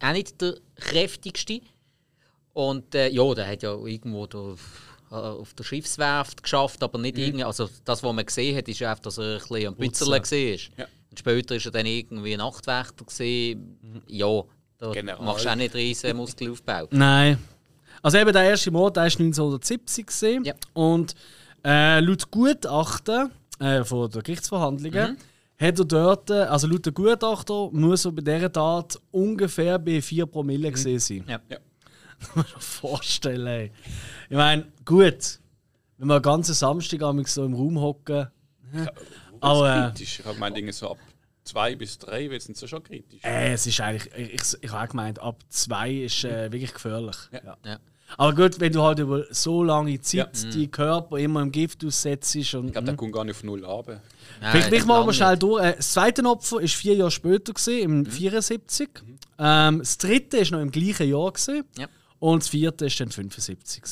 [0.00, 1.62] auch nicht der kräftigste.
[2.52, 7.22] Und äh, ja, der hat ja irgendwo äh, auf der Schiffswerft geschafft, aber nicht mhm.
[7.22, 7.44] irgendwie.
[7.44, 10.78] Also das, was man gesehen hat, ist einfach, dass er ein bisschen am Bützerle war.
[10.78, 10.86] Ja.
[11.18, 13.04] Später war er dann irgendwie Nachtwächter.
[13.04, 13.78] Gewesen.
[13.82, 14.02] Mhm.
[14.06, 14.42] Ja,
[14.78, 15.20] da genau.
[15.20, 16.86] machst du auch nicht riesen Muskelaufbau.
[16.90, 17.38] Nein.
[18.02, 20.44] Also eben der erste Mord, der war 1970 gewesen.
[20.44, 20.54] Ja.
[20.74, 21.16] und
[21.64, 25.66] äh, laut Gutachten äh, von der Gerichtsverhandlungen mhm.
[25.66, 30.26] hat er dort, also laut der Gutachter, muss er bei dieser Tat ungefähr bei 4
[30.26, 30.74] Promille mhm.
[30.74, 31.24] gesehen sein.
[31.26, 31.40] Ja.
[31.48, 31.58] ja.
[32.36, 33.46] muss man vorstellen.
[33.48, 33.72] Ey.
[34.30, 35.40] Ich meine, gut,
[35.96, 38.28] wenn wir einen ganzen Samstag so im Raum hocken.
[38.72, 38.86] Ja,
[39.40, 40.20] aber kritisch.
[40.20, 40.98] Ich habe meine Dinge so ab
[41.48, 43.22] zwei bis drei wird es schon kritisch.
[43.24, 47.16] Äh, es ist eigentlich, ich, ich habe gemeint, ab zwei ist äh, wirklich gefährlich.
[47.32, 47.56] Ja.
[47.64, 47.78] Ja.
[48.16, 50.50] Aber gut, wenn du halt über so lange Zeit ja.
[50.50, 52.34] die Körper immer im Gift aussetzt.
[52.54, 54.00] Und, ich glaube, der kommt gar nicht auf null ab.
[54.40, 55.62] Vielleicht ich mal schnell durch.
[55.62, 58.06] Äh, das zweite Opfer war vier Jahre später, gewesen, im mhm.
[58.06, 58.88] 74.
[58.88, 59.18] Mhm.
[59.38, 61.32] Ähm, das dritte war noch im gleichen Jahr.
[61.32, 61.64] Gewesen.
[61.76, 61.86] Ja.
[62.18, 63.82] Und das vierte war dann 75.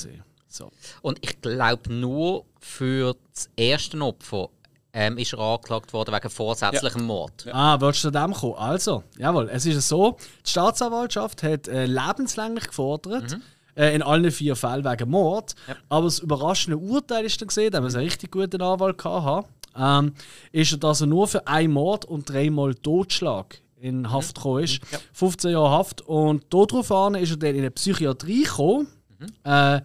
[0.48, 0.72] So.
[1.02, 4.48] Und ich glaube, nur für das erste Opfer
[4.96, 7.06] ähm, ist er angeklagt worden wegen vorsätzlichem ja.
[7.06, 7.44] Mord.
[7.44, 7.52] Ja.
[7.52, 8.54] Ah, willst du zu dem kommen?
[8.54, 13.42] Also, jawohl, es ist so, die Staatsanwaltschaft hat äh, lebenslänglich gefordert, mhm.
[13.76, 15.54] äh, in allen vier Fällen wegen Mord.
[15.68, 15.76] Ja.
[15.90, 20.14] Aber das überraschende Urteil ist dann gesehen, da wir einen richtig guten Anwalt hatten, ähm,
[20.52, 24.12] ist er, dass er nur für einen Mord und dreimal Totschlag in mhm.
[24.12, 24.80] Haft gekommen ist.
[24.90, 24.98] Ja.
[25.12, 26.00] 15 Jahre Haft.
[26.00, 28.88] Und darauf ist er dann in eine Psychiatrie gekommen.
[29.18, 29.26] Mhm.
[29.44, 29.82] Äh,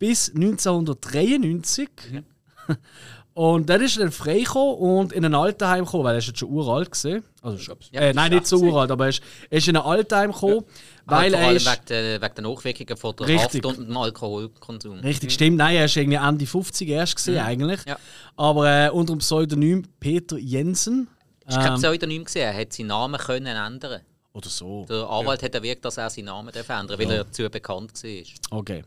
[0.00, 1.88] bis 1993.
[2.10, 2.24] Mhm.
[3.32, 6.40] Und dann ist er dann freigekommen und in ein Altenheim gekommen, weil er ist jetzt
[6.40, 7.22] schon uralt gesehen.
[7.42, 10.32] Also, ja, äh, nein, nicht so uralt, aber er ist, er ist in ein Altenheim
[10.32, 10.72] gekommen, ja.
[11.06, 11.64] weil er ist...
[11.64, 13.64] Wegen der, wegen der Nachwirkungen von der Richtig.
[13.64, 14.98] Haft und dem Alkoholkonsum.
[14.98, 15.34] Richtig, mhm.
[15.34, 15.56] stimmt.
[15.58, 17.40] Nein, er ist irgendwie Ende 50 erst gesehen mhm.
[17.40, 17.80] eigentlich.
[17.86, 17.98] Ja.
[18.36, 21.08] Aber äh, unter dem Pseudonym Peter Jensen.
[21.46, 22.42] Das war kein ähm, Pseudonym, gesehen.
[22.42, 24.00] er hätte seinen Namen können ändern
[24.32, 24.86] Oder so.
[24.88, 25.46] Der Anwalt ja.
[25.46, 28.58] hat erwirkt, dass er seinen Namen ändern darf, weil er zu bekannt war.
[28.58, 28.84] Okay.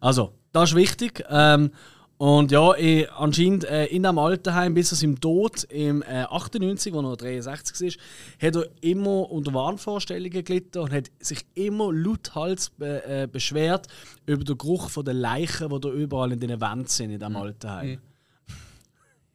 [0.00, 1.24] Also, das ist wichtig.
[1.30, 1.70] Ähm,
[2.18, 6.94] und ja, eh, anscheinend äh, in dem Altenheim bis zu seinem Tod im äh, 98,
[6.94, 12.70] wo er 63 war, hat er immer unter Wahnvorstellungen gelitten und hat sich immer lauthals
[12.70, 13.88] be äh, beschwert
[14.24, 17.38] über den Geruch der Leichen, die da überall in den Wänden sind in diesem mhm.
[17.38, 17.90] Altenheim.
[17.90, 17.98] Mhm.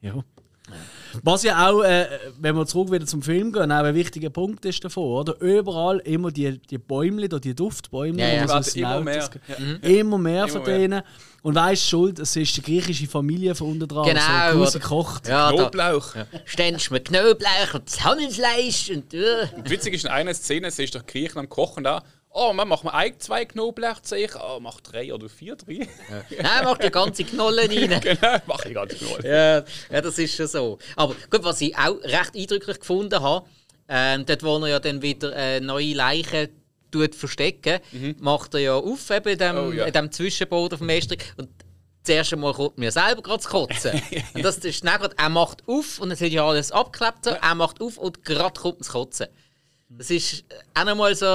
[0.00, 0.24] ja.
[1.22, 2.06] Was ja auch, äh,
[2.40, 5.40] wenn wir zurück wieder zum Film gehen, auch ein wichtiger Punkt ist davon, oder?
[5.40, 8.62] Überall immer die, die Bäume, die Duftbäume, ja, ja.
[8.62, 9.30] So immer, mehr.
[9.48, 9.58] Ja.
[9.58, 9.78] Mhm.
[9.82, 11.02] immer mehr von denen.
[11.42, 12.20] Und wer ist schuld?
[12.20, 15.26] Es ist die griechische Familie von unten dran, genau, so kocht.
[15.26, 16.14] Ja, Knoblauch.
[16.14, 16.26] Ja.
[16.44, 19.12] Ständst mit Knoblauch und das Hammelsfleisch und...
[19.12, 19.56] Uh.
[19.56, 22.02] und witzig ist in einer Szene, es ist doch Griechen am Kochen da
[22.34, 24.30] Oh, man macht ein, zwei Knoblauchzehen.
[24.42, 25.86] Oh, mach drei oder vier drin.
[26.08, 26.42] Ja.
[26.42, 28.00] Nein, mach die ganze Knolle rein.
[28.02, 29.28] genau, mach die ganze Knolle.
[29.28, 30.78] Ja, ja, das ist schon so.
[30.96, 33.46] Aber gut, was ich auch recht eindrücklich gefunden habe,
[33.86, 36.48] ähm, dort wo er ja dann wieder äh, neue Leichen
[36.92, 38.16] tut verstecken, mhm.
[38.20, 39.86] macht er ja auf eben in dem, oh, ja.
[39.86, 41.32] in dem Zwischenboden vom Estrich.
[41.36, 41.48] Und
[42.04, 44.00] das erste Mal kommt mir selber gerade zu kotzen.
[44.34, 47.24] und das ist dann grad, er macht auf und es hat ja alles abgeklebt.
[47.24, 47.30] So.
[47.30, 49.26] Er macht auf und gerade kommt das Kotzen.
[49.98, 51.26] Das ist auch nochmal so,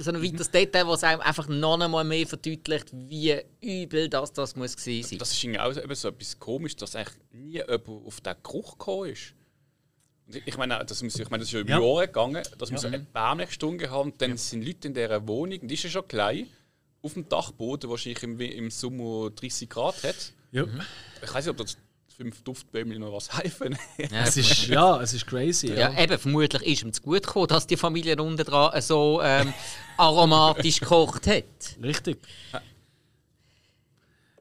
[0.00, 4.54] so ein weiteres Detail, das einem einfach noch einmal mehr verdeutlicht, wie übel das, das
[4.54, 5.18] muss gewesen sein.
[5.18, 9.10] Das ist irgendwie auch so etwas komisch, dass eigentlich nie jemand auf den Geruch gekommen
[9.10, 9.34] ist.
[10.44, 11.80] Ich meine, das, muss, ich meine, das ist ja über ja.
[11.80, 12.80] Jahre gegangen, dass wir ja.
[12.80, 14.12] so eine erbärmliche Stunde haben.
[14.18, 14.36] Dann ja.
[14.36, 16.46] sind Leute in dieser Wohnung, die ist ja schon klein,
[17.02, 20.32] auf dem Dachboden, wahrscheinlich im, im Sommer 30 Grad hat.
[20.52, 20.64] Ja.
[21.22, 21.76] Ich weiß nicht, ob das
[22.20, 23.78] fünf Duftbäume noch was helfen.
[23.96, 25.68] ja, es ist, ja, es ist crazy.
[25.68, 25.90] Ja.
[25.90, 26.02] ja.
[26.02, 29.54] eben, vermutlich ist ihm zu gut gekommen, dass die Familie unten dran so ähm,
[29.96, 31.44] aromatisch gekocht hat.
[31.82, 32.18] Richtig.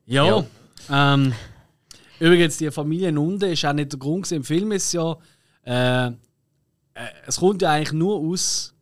[0.05, 0.25] Ja.
[0.25, 1.13] ja.
[1.13, 1.33] Ähm,
[2.19, 4.29] übrigens, die Familie unten ist auch nicht der Grund.
[4.33, 5.17] Im Film ist ja,
[5.69, 6.11] äh, äh,
[7.27, 8.73] es kommt ja eigentlich nur aus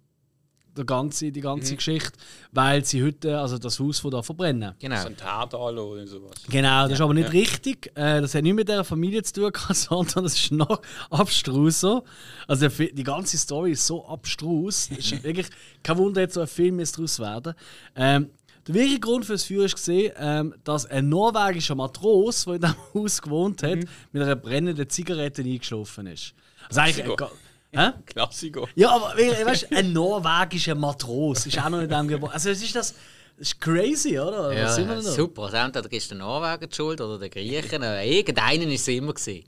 [0.78, 1.78] der ganze, die ganze mhm.
[1.78, 2.18] Geschichte,
[2.52, 4.74] weil sie heute also das Haus von da verbrennen.
[4.80, 4.96] Genau.
[4.96, 6.44] Das ist ein oder sowas.
[6.50, 6.96] Genau, das ja.
[6.96, 7.40] ist aber nicht ja.
[7.40, 7.88] richtig.
[7.96, 12.04] Äh, das hat nicht mit der Familie zu tun, sondern das ist noch abstruser.
[12.48, 14.90] Also die ganze Story ist so abstrus.
[14.92, 15.48] Es ist wirklich
[15.84, 17.54] kein Wunder, jetzt so ein Film jetzt daraus werden.
[17.96, 18.30] Ähm,
[18.68, 22.62] der wirkliche Grund für das Feuer ist gesehen, ähm, dass ein norwegischer Matros, der in
[22.62, 23.88] diesem Haus gewohnt hat, mhm.
[24.12, 26.34] mit einer brennenden Zigarette eingeschlafen ist.
[26.70, 27.30] Also eigentlich,
[27.72, 27.91] Hä?
[28.05, 28.68] Klassiker.
[28.76, 32.34] Ja, aber weißt, ein norwegischer Matros ist auch noch in diesem Gebäude.
[32.34, 32.95] Also, es ist das.
[33.38, 34.51] Das ist crazy, oder?
[34.51, 35.43] Ja, super.
[35.43, 37.84] Also entweder gibst du den Norwegen die Schuld oder den Griechen.
[37.84, 39.13] Irgendeinen ist es immer.
[39.13, 39.43] Gewesen.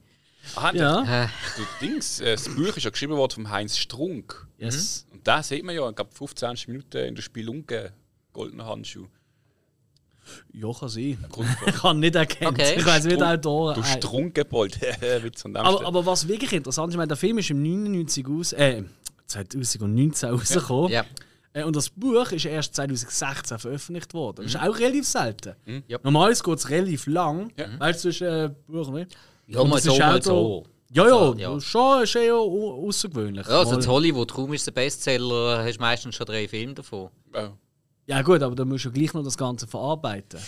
[0.56, 1.24] Aha, ja.
[1.24, 1.28] Äh.
[1.82, 4.48] Dings, äh, das Buch ist ja geschrieben worden von Heinz Strunk.
[4.60, 5.08] Yes.
[5.12, 7.94] Und da sieht man ja, ich glaube 15 Minuten in der Spielunke
[8.32, 9.08] goldenen Handschuh.
[10.54, 11.18] Ja, kann sein.
[11.68, 12.52] Ich kann nicht erkennen.
[12.52, 12.76] Okay.
[12.78, 13.76] Ich weiß nicht Autoren.
[13.76, 14.80] Du Strunkebold.
[15.54, 18.84] aber, aber was wirklich interessant ist, ich meine, der Film ist im 99 aus, äh,
[19.28, 20.92] 2019 rausgekommen.
[20.92, 21.06] Ja.
[21.54, 24.44] Äh, und das Buch ist erst 2016 veröffentlicht worden.
[24.44, 24.68] Das ist mhm.
[24.68, 25.56] auch relativ selten.
[25.66, 25.84] Mhm.
[26.04, 27.66] Normalerweise geht es relativ lang, ja.
[27.78, 29.16] weil es zwischen äh, Buch nicht.
[29.48, 30.66] Ja, mal so, mal so.
[30.92, 31.62] Ja, ja, ja.
[31.62, 33.48] schon ist eher außergewöhnlich.
[33.48, 37.10] Ja, also Hollywood kaum ist der Bestseller, hast du meistens schon drei Filme davon.
[37.34, 37.54] Ja.
[38.10, 40.40] Ja gut, aber dann musst du gleich noch das Ganze verarbeiten.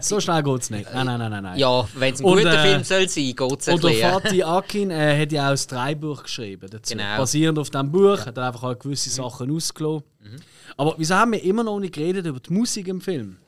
[0.00, 0.88] So schnell geht es nicht.
[0.94, 1.58] Nein, nein, nein, nein.
[1.58, 4.90] Ja, wenn es ein guter äh, Film soll sein, geht es Und der Fatih Akin
[4.90, 6.94] äh, hat ja auch das Drehbuch geschrieben dazu.
[6.94, 7.18] Genau.
[7.18, 8.26] Basierend auf diesem Buch ja.
[8.26, 9.24] hat er einfach auch gewisse mhm.
[9.24, 10.04] Sachen ausgelassen.
[10.20, 10.36] Mhm.
[10.76, 13.38] Aber wieso haben wir immer noch nicht geredet über die Musik im Film?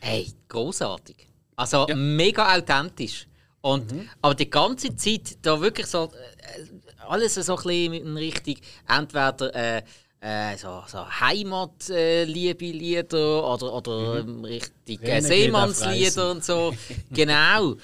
[0.00, 1.16] Hey, großartig.
[1.56, 1.96] Also ja.
[1.96, 3.26] mega authentisch.
[3.62, 4.08] Und, mhm.
[4.20, 8.56] Aber die ganze Zeit da wirklich so äh, alles so ein bisschen in Richtung
[8.86, 9.82] entweder äh,
[10.26, 14.44] äh, so, so Heimatliebe-Lieder oder, oder mhm.
[14.44, 16.74] richtig äh, Seemannslieder und so.
[17.12, 17.76] genau.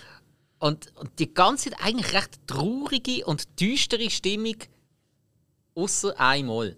[0.58, 4.56] Und, und die ganze Zeit eigentlich recht traurige und düstere Stimmung,
[5.76, 6.74] außer einmal.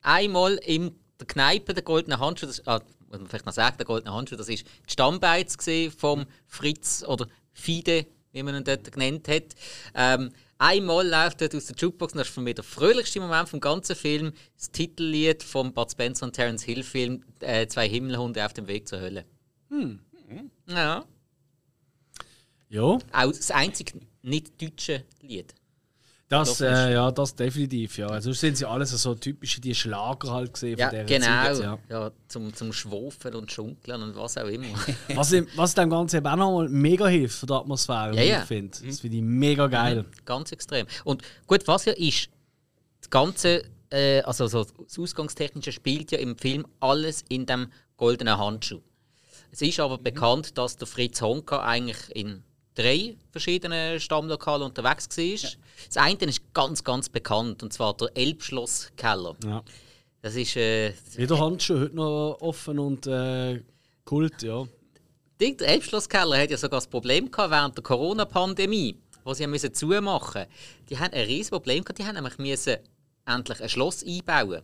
[0.00, 3.86] Einmal in der Kneipe der Goldene Handschuh, das, ah, muss man vielleicht noch sagen, der
[3.86, 5.56] Goldene Handschuh, das ist die Stammbeiz
[5.96, 9.54] vom Fritz oder Fide, wie man ihn dort genannt hat.
[9.94, 10.32] Ähm,
[10.64, 13.58] Einmal läuft dort aus der Jukebox, und das ist für mich der fröhlichste Moment vom
[13.58, 18.52] ganzen Film, das Titellied vom Bud Spencer und Terence Hill Film äh, «Zwei Himmelhunde auf
[18.52, 19.24] dem Weg zur Hölle».
[19.70, 19.98] Hm.
[20.68, 21.04] Ja.
[22.68, 22.82] Ja.
[22.82, 25.52] Auch das einzige nicht deutsche Lied.
[26.32, 28.06] Das, äh, ja, das definitiv, ja.
[28.06, 31.78] Also sind sie alles so typische die Schlager halt gesehen ja, von genau, Zeit, ja.
[31.90, 32.10] ja.
[32.26, 34.68] zum, zum Schwofen und Schunkeln und was auch immer.
[35.14, 38.40] was, was dem Ganzen eben auch nochmal mega hilft für die Atmosphäre, ja, ja.
[38.40, 38.78] ich finde.
[38.82, 40.04] Das finde ich mega geil.
[40.04, 40.86] Mhm, ganz extrem.
[41.04, 42.30] Und gut, was ja ist,
[43.00, 47.66] das ganze, äh, also so das Ausgangstechnische spielt ja im Film alles in dem
[47.98, 48.80] goldenen Handschuh.
[49.50, 50.04] Es ist aber mhm.
[50.04, 52.42] bekannt, dass der Fritz Honka eigentlich in
[52.74, 55.24] drei verschiedenen Stammlokalen unterwegs war.
[55.24, 55.48] Ja.
[55.86, 59.36] Das eine ist ganz, ganz bekannt, und zwar der Elbschlosskeller.
[59.44, 59.62] Ja.
[60.20, 60.56] Das ist.
[60.56, 63.62] Äh, Jeder Handschuh heute noch offen und äh,
[64.04, 64.66] Kult, ja.
[65.40, 70.04] Der Elbschlosskeller hat ja sogar das Problem gehabt während der Corona-Pandemie, wo sie müssen zumachen
[70.04, 70.46] mussten.
[70.88, 72.76] Die haben ein riesiges Problem gehabt, die haben nämlich müssen
[73.26, 74.62] endlich ein Schloss einbauen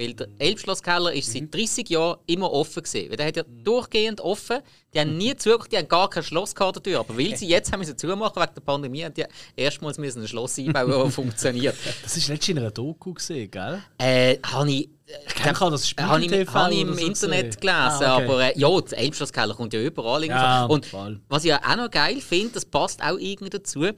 [0.00, 1.92] weil der Elbschlosskeller ist seit 30 mhm.
[1.92, 3.14] Jahren immer offen gewesen.
[3.16, 4.60] der hat ja durchgehend offen.
[4.94, 6.88] Die haben nie zugemacht, die haben gar kein Schloss gehabt.
[6.88, 9.24] Aber weil sie jetzt haben müssen zumachen wegen der Pandemie, haben die
[9.54, 11.76] erstmals müssen ein Schloss einbauen, das funktioniert.
[12.02, 13.82] Das ist letztens in einer Doku gesehen, gell?
[13.98, 14.88] Äh, habe ich.
[15.26, 18.24] Ich kenne das Spiel habe ich, hab ich im so Internet gelesen, ah, okay.
[18.24, 20.24] aber äh, ja, der Elbschlosskeller kommt ja überall.
[20.24, 21.20] Ja, und voll.
[21.28, 23.88] was ich auch noch geil finde, das passt auch irgendwie dazu.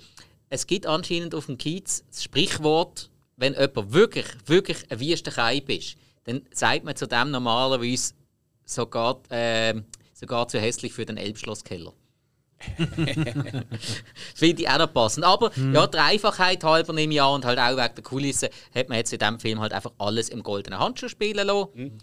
[0.49, 3.11] Es gibt anscheinend auf dem Kiez das Sprichwort,
[3.43, 8.15] wenn jemand wirklich, wirklich ein wüster Keib ist, dann sagt man zu dem normalerweise
[8.65, 9.75] sogar, äh,
[10.15, 11.93] sogar zu hässlich für den Elbschlosskeller.
[14.37, 15.25] Finde ich auch noch passend.
[15.25, 15.75] Aber hm.
[15.75, 18.99] ja, die Einfachheit halber nehme ich an und halt auch wegen der Kulisse hat man
[18.99, 21.69] jetzt in diesem Film halt einfach alles im goldenen Handschuh spielen lassen.
[21.75, 21.99] Hm.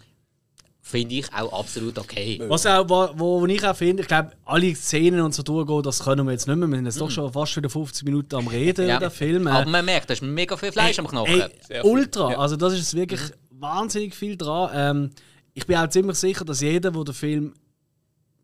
[0.82, 2.40] Finde ich auch absolut okay.
[2.48, 3.10] Was auch, wo,
[3.40, 6.48] wo ich auch finde, ich glaube, alle Szenen und so durchgehen, das können wir jetzt
[6.48, 6.68] nicht mehr.
[6.68, 7.00] Wir sind jetzt mhm.
[7.00, 8.96] doch schon fast wieder 50 Minuten am Reden ja.
[8.96, 9.46] über den Film.
[9.46, 11.42] Aber man merkt, da ist mega viel Fleisch ey, am Knochen.
[11.68, 13.60] Ey, ultra, also das ist wirklich mhm.
[13.60, 14.70] wahnsinnig viel dran.
[14.74, 15.10] Ähm,
[15.52, 17.54] ich bin auch ziemlich sicher, dass jeder, der den Film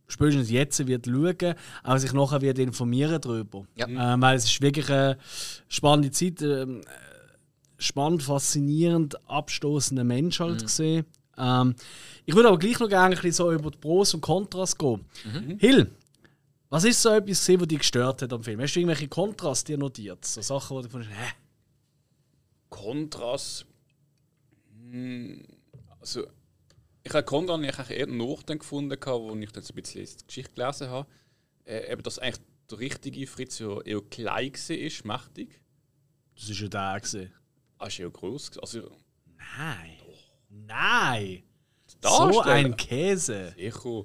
[0.08, 3.66] spätestens jetzt wird schauen, auch sich nachher wird informieren darüber.
[3.76, 3.86] Ja.
[3.88, 5.18] Ähm, weil es ist wirklich eine
[5.68, 6.66] spannende Zeit, äh,
[7.78, 10.66] spannend, faszinierend, abstoßender Mensch halt mhm.
[10.66, 11.06] gesehen.
[11.38, 11.74] Ähm,
[12.26, 15.04] ich würde aber gleich noch gerne ein so über die Pros und Kontras gehen.
[15.24, 15.58] Mhm.
[15.58, 15.90] Hill,
[16.68, 18.60] was ist so etwas, gesehen, was dich gestört hat am Film?
[18.60, 20.24] Hast du irgendwelche Kontras dir notiert?
[20.24, 21.32] So Sachen, wo du findest, hä?
[22.68, 23.64] Kontras?
[24.90, 25.46] Hm,
[26.00, 26.26] also,
[27.04, 30.52] ich habe Kontras ich eher nachdenken gefunden, als ich dann so ein bisschen die Geschichte
[30.52, 31.08] gelesen habe.
[31.64, 35.60] Äh, eben, dass eigentlich der richtige Fritz ja eher klein war, mächtig.
[36.34, 37.00] Das war ja der.
[37.00, 37.32] Gewesen.
[37.78, 38.58] Ah, ist ja groß.
[38.58, 38.90] Also,
[39.56, 39.96] Nein.
[40.48, 41.42] Nein!
[42.06, 42.34] Darstellen?
[42.34, 43.54] So ein Käse.
[43.56, 44.04] Sicher.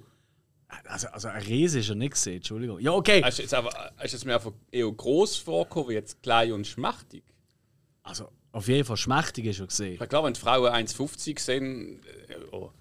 [0.86, 2.80] Also, also ein Riese ist ja nicht gesehen, Entschuldigung.
[2.80, 3.22] Ja, okay.
[3.24, 6.66] Hast du jetzt, aber, hast jetzt mir einfach eher gross vorgekommen, wie jetzt klein und
[6.66, 7.24] schmächtig?
[8.04, 9.98] Also auf jeden Fall schmächtig ist schon gesehen.
[10.00, 12.02] Ja, klar, wenn die Frauen 1,50 sind.
[12.28, 12.72] Äh, oh.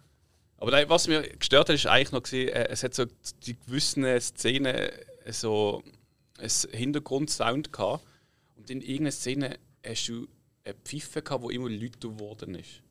[0.56, 3.06] Aber was mir gestört hat, ist eigentlich noch, gewesen, äh, es hat so
[3.46, 5.82] die gewissen Szenen äh, so
[6.38, 8.04] einen Hintergrundsound gehabt.
[8.56, 10.26] Und in irgendeiner Szene hast du
[10.64, 12.82] eine Pfeife gehabt, die immer lauter geworden ist.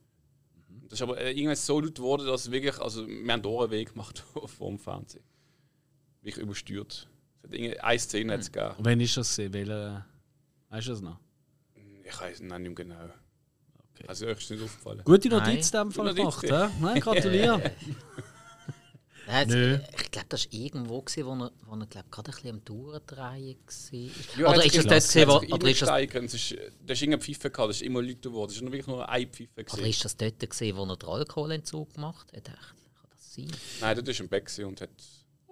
[0.90, 3.72] Das ist aber äh, irgendwann so laut geworden, dass es wirklich, also wir haben einen
[3.72, 5.24] Weg gemacht vor dem Fernsehen.
[6.22, 7.08] Wirklich übersteuert.
[7.44, 8.76] Es hat eine Szene hat's gegeben.
[8.78, 9.54] Und wann ist das gesehen?
[9.54, 10.06] Welche,
[10.70, 11.20] weißt du das noch?
[12.04, 13.10] Ich weiß nicht mehr genau.
[14.08, 15.02] Also euch ist nicht aufgefallen.
[15.04, 15.30] Gute.
[15.30, 16.46] Notiz in dem Fall gemacht?
[16.82, 17.72] Nein, gratuliere.
[19.32, 19.74] Nein, Nö.
[19.74, 22.50] jetzt- Ich glaube, das war irgendwo, gewesen, wo er, wo er glaub, gerade ein bisschen
[22.50, 24.40] am Durchdrehen war.
[24.40, 26.56] Ja, Oder ist das dort gewesen, hat wo, sich oder ist das, ist,
[26.86, 28.50] da ist irgendeine Pfeife gehabt, das ist immer lauter geworden.
[28.50, 29.50] Es ist nur wirklich nur eine Pfeife.
[29.74, 32.48] oder ist das dort gewesen, wo er den Alkoholentzug gemacht hat?
[32.48, 32.48] Echt?
[32.48, 33.48] Kann das sein?
[33.82, 34.90] Nein, dort ist ein Beck gewesen und hat.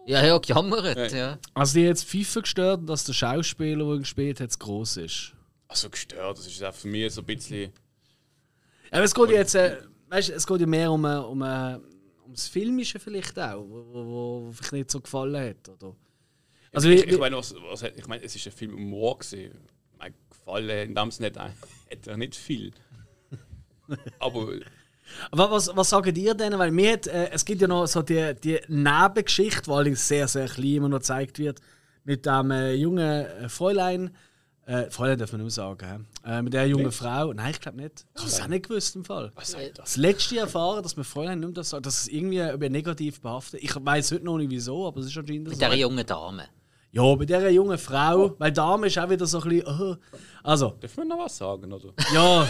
[0.07, 0.97] Ja, ja, gejammert.
[1.11, 1.17] Ja.
[1.17, 1.39] Ja.
[1.53, 4.97] Also die hat jetzt FIFA gestört, dass der Schauspieler, der ihn gespielt hat, zu groß
[4.97, 5.33] ist.
[5.67, 7.73] Also gestört, das ist auch für mich so ein bisschen.
[8.89, 11.77] Aber es geht jetzt, äh, weißt, es geht ja mehr um, äh, um, äh,
[12.27, 14.05] ums Filmische vielleicht auch, wo, wo,
[14.45, 15.95] wo vielleicht nicht so gefallen hat, oder?
[16.73, 19.51] Also ich, wie, ich meine, was, was, ich meine, es ist ein Film Humor gewesen.
[19.97, 22.71] Mein gefallen in dem Sinne nicht, hat er nicht viel.
[24.19, 24.49] Aber
[25.31, 26.59] Aber was, was sagt ihr denn?
[26.59, 30.27] Weil mir hat, äh, es gibt ja noch so die, die Nebengeschichte, die allerdings sehr,
[30.27, 31.61] sehr klein immer noch gezeigt wird,
[32.03, 34.15] mit dem äh, jungen äh, Fräulein.
[34.67, 36.05] Äh, Fräulein darf man mehr sagen.
[36.25, 37.31] Äh, mit der jungen Frau.
[37.31, 38.05] Nein, ich glaube nicht.
[38.15, 39.31] Ich habe es auch nicht gewusst im Fall.
[39.33, 39.85] was sagt das?
[39.91, 43.63] Das letzte erfahren, dass man Fräulein nicht das sagt, dass es irgendwie über negativ behaftet
[43.63, 45.59] Ich weiß heute noch nicht wieso, aber es ist anscheinend Mit so.
[45.65, 46.49] dieser jungen Dame.
[46.91, 49.67] Ja, bei dieser jungen Frau, weil Dame ist auch wieder so ein bisschen.
[49.67, 49.95] Oh.
[50.43, 51.89] Also, Dürfen wir noch was sagen, oder?
[52.13, 52.47] ja,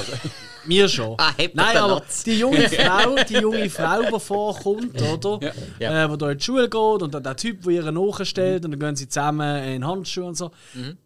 [0.65, 1.17] mir schon.
[1.19, 5.51] Ah, Nein, aber die junge Frau, die junge Frau, die vorkommt, oder?
[5.79, 6.05] Ja.
[6.05, 8.71] Äh, wo da in die Schule geht und dann der Typ, der ihr nachstellt und
[8.71, 10.51] dann gehen sie zusammen in Handschuhe und so.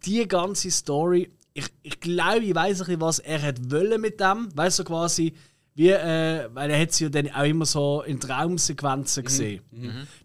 [0.04, 4.20] Die ganze Story, ich, ich glaube, ich weiß ein bisschen, was er hat wollen mit
[4.20, 4.48] dem.
[4.54, 5.34] Weißt du, so quasi,
[5.74, 9.62] wie, äh, weil er hat sie ja dann auch immer so in Traumsequenzen gesehen.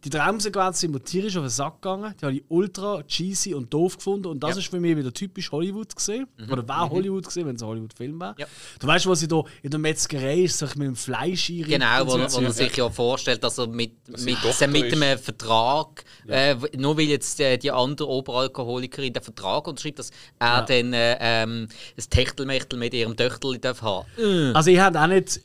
[0.04, 2.14] Die Traumsequenzen sind mir tierisch auf den Sack gegangen.
[2.20, 4.28] Die habe ich ultra cheesy und doof gefunden.
[4.28, 4.58] Und das Ja.
[4.60, 6.28] ist für mich wieder typisch Hollywood gesehen.
[6.52, 8.36] Oder wäre Hollywood gesehen, wenn es ein Hollywood-Film wäre.
[8.38, 8.46] Ja.
[8.80, 12.06] Du weißt, was sie da in der Metzgerei ist, sich mit dem Fleisch einreibt Genau,
[12.06, 12.42] wo, so.
[12.42, 15.02] wo er sich ja vorstellt, dass er mit, sie mit, mit ist.
[15.02, 20.12] einem Vertrag, äh, w- nur weil jetzt äh, die andere Oberalkoholikerin den Vertrag unterschreibt, dass
[20.40, 24.06] er dann äh, ähm, das Techtelmechtel mit ihrem Töchterli darf haben.
[24.54, 25.37] Also ich habe auch nicht.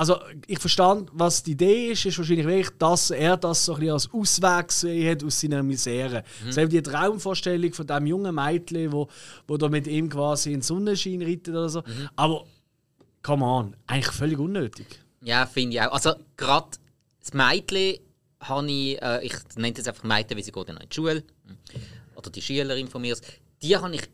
[0.00, 3.80] Also ich verstand, was die Idee ist, ist wahrscheinlich wirklich, dass er das so ein
[3.80, 6.24] bisschen als Ausweg gesehen hat aus seiner Misere.
[6.42, 6.52] Mhm.
[6.52, 9.08] Selbst die Traumvorstellung von dem jungen Mädchen, wo,
[9.46, 11.80] wo da mit ihm quasi in den Sonnenschein reitet oder so.
[11.80, 12.08] Mhm.
[12.16, 12.46] Aber,
[13.22, 14.86] come on, eigentlich völlig unnötig.
[15.20, 15.92] Ja, finde ich auch.
[15.92, 16.78] Also gerade
[17.20, 17.98] das Mädchen
[18.40, 20.94] habe ich, äh, ich nenne es einfach Mädchen, weil sie geht ja noch in die
[20.94, 21.24] Schule,
[22.16, 23.18] oder die Schülerin von mir,
[23.60, 24.08] die habe ich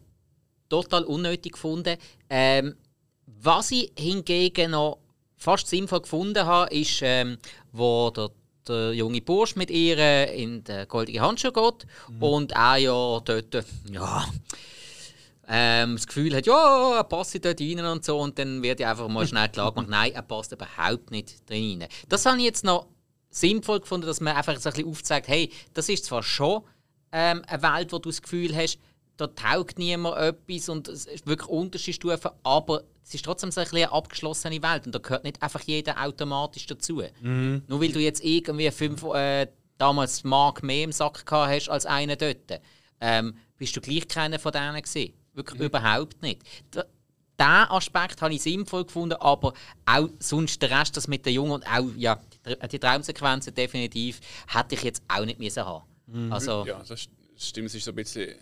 [0.69, 1.97] total unnötig gefunden.
[2.29, 2.75] Ähm,
[3.25, 4.99] was ich hingegen noch
[5.37, 7.39] fast sinnvoll gefunden habe, ist, ähm,
[7.73, 8.31] wo der,
[8.67, 11.87] der junge Bursch mit ihr in den goldenen Handschuh geht
[12.21, 14.27] und er ja dort, ja,
[15.49, 18.91] ähm, das Gefühl hat, ja, er passt dort rein und so, und dann wird ja
[18.91, 21.89] einfach mal schnell klar gemacht, nein, er passt überhaupt nicht drin rein.
[22.09, 22.87] Das habe ich jetzt noch
[23.31, 26.63] sinnvoll gefunden, dass man einfach so ein bisschen aufzeigt, hey, das ist zwar schon
[27.13, 28.79] ähm, eine Welt, wo du das Gefühl hast,
[29.17, 33.61] da taugt niemand etwas und es ist wirklich unterschiedliche Stufen, aber es ist trotzdem so
[33.61, 37.03] ein bisschen eine abgeschlossene Welt und da gehört nicht einfach jeder automatisch dazu.
[37.67, 39.47] Nur weil du jetzt irgendwie fünf, äh,
[39.79, 42.61] damals Mark mehr im Sack gehabt hast als einer dort,
[43.01, 45.13] ähm, bist du gleich keiner von denen gewesen.
[45.35, 46.43] Wirklich überhaupt nicht.
[46.71, 46.85] Da,
[47.39, 49.53] diesen Aspekt habe ich sinnvoll gefunden, aber
[49.85, 54.21] auch sonst der Rest, das mit den Jungen und auch ja, die, die Traumsequenzen definitiv,
[54.49, 55.85] hätte ich jetzt auch nicht müssen haben.
[56.31, 57.67] Also, Ja, das stimmt.
[57.69, 58.35] Es ist so ein bisschen.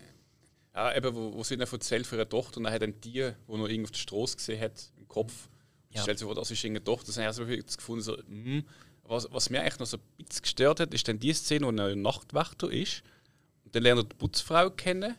[0.75, 3.13] Ja, eben, wo, wo sie dann erzählt für ihre Tochter und dann hat dann die,
[3.13, 5.49] die noch irgendwo auf der Straße gesehen hat, im Kopf,
[5.91, 6.03] Ja.
[6.03, 7.07] stellt sich vor, das ist ihre Tochter.
[7.07, 8.65] Das habe ich also wirklich gefunden, so, hm.
[9.05, 11.71] was, was mir eigentlich noch so ein bisschen gestört hat, ist dann die Szene, wo
[11.71, 13.03] er ein Nachtwächter ist.
[13.65, 15.15] Und dann lernt er die Putzfrau kennen.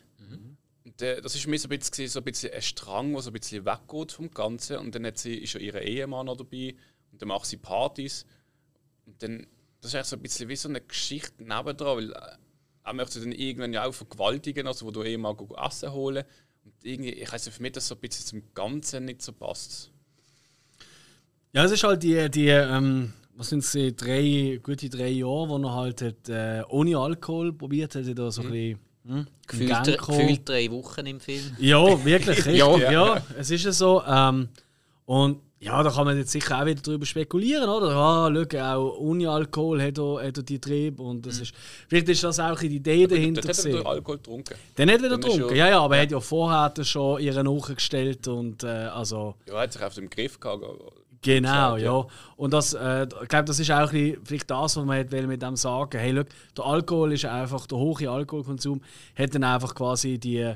[0.84, 3.30] Und äh, das ist mir so ein bisschen, so ein bisschen ein Strang, der so
[3.30, 4.76] ein bisschen weggeht vom Ganzen.
[4.78, 6.74] Und dann hat sie, ist ja ihr Ehemann noch dabei
[7.12, 8.24] und dann macht sie Partys.
[9.04, 9.46] Und dann,
[9.80, 12.36] das ist eigentlich so ein bisschen wie so eine Geschichte nebendran, weil äh,
[12.86, 16.24] er möchte dann irgendwann ja auch vergewaltigen, also wo du eh mal Essen holen.
[16.64, 19.32] Und irgendwie, ich weiß nicht, für mich das so ein bisschen zum Ganzen nicht so
[19.32, 19.90] passt.
[21.52, 25.58] Ja, es ist halt die, die ähm, was sind sie, drei, gute drei Jahre, wo
[25.58, 30.48] er halt hat, äh, ohne Alkohol probiert hat, da so ein bisschen hm, in gefühlt,
[30.48, 31.42] drei Wochen im Film.
[31.58, 32.56] Ja, wirklich, richtig.
[32.56, 32.90] Ja.
[32.90, 33.22] ja.
[33.36, 34.02] es ist ja so.
[34.06, 34.48] Ähm,
[35.06, 37.88] und ja, da kann man jetzt sicher auch wieder darüber spekulieren, oder?
[37.88, 41.42] Ah, schau, auch ohne Alkohol hat er, hat er die Trieb und das mhm.
[41.42, 41.54] ist,
[41.88, 43.40] vielleicht ist das auch die Idee dahinter.
[43.40, 44.54] Dann hat er Alkohol getrunken.
[44.74, 46.00] Dann hat er wieder getrunken, ja, ja, aber ja.
[46.00, 49.34] er hat ja vorher schon ihre nachgestellt und äh, also...
[49.46, 50.62] Ja, er hat sich auf dem Griff gehabt.
[51.22, 52.06] Genau, gesagt, ja.
[52.36, 55.42] Und das, äh, ich glaube, das ist auch ein vielleicht das, was man will mit
[55.42, 55.98] dem sagen.
[55.98, 58.80] Hey, look, der Alkohol ist einfach, der hohe Alkoholkonsum
[59.16, 60.54] hat dann einfach quasi die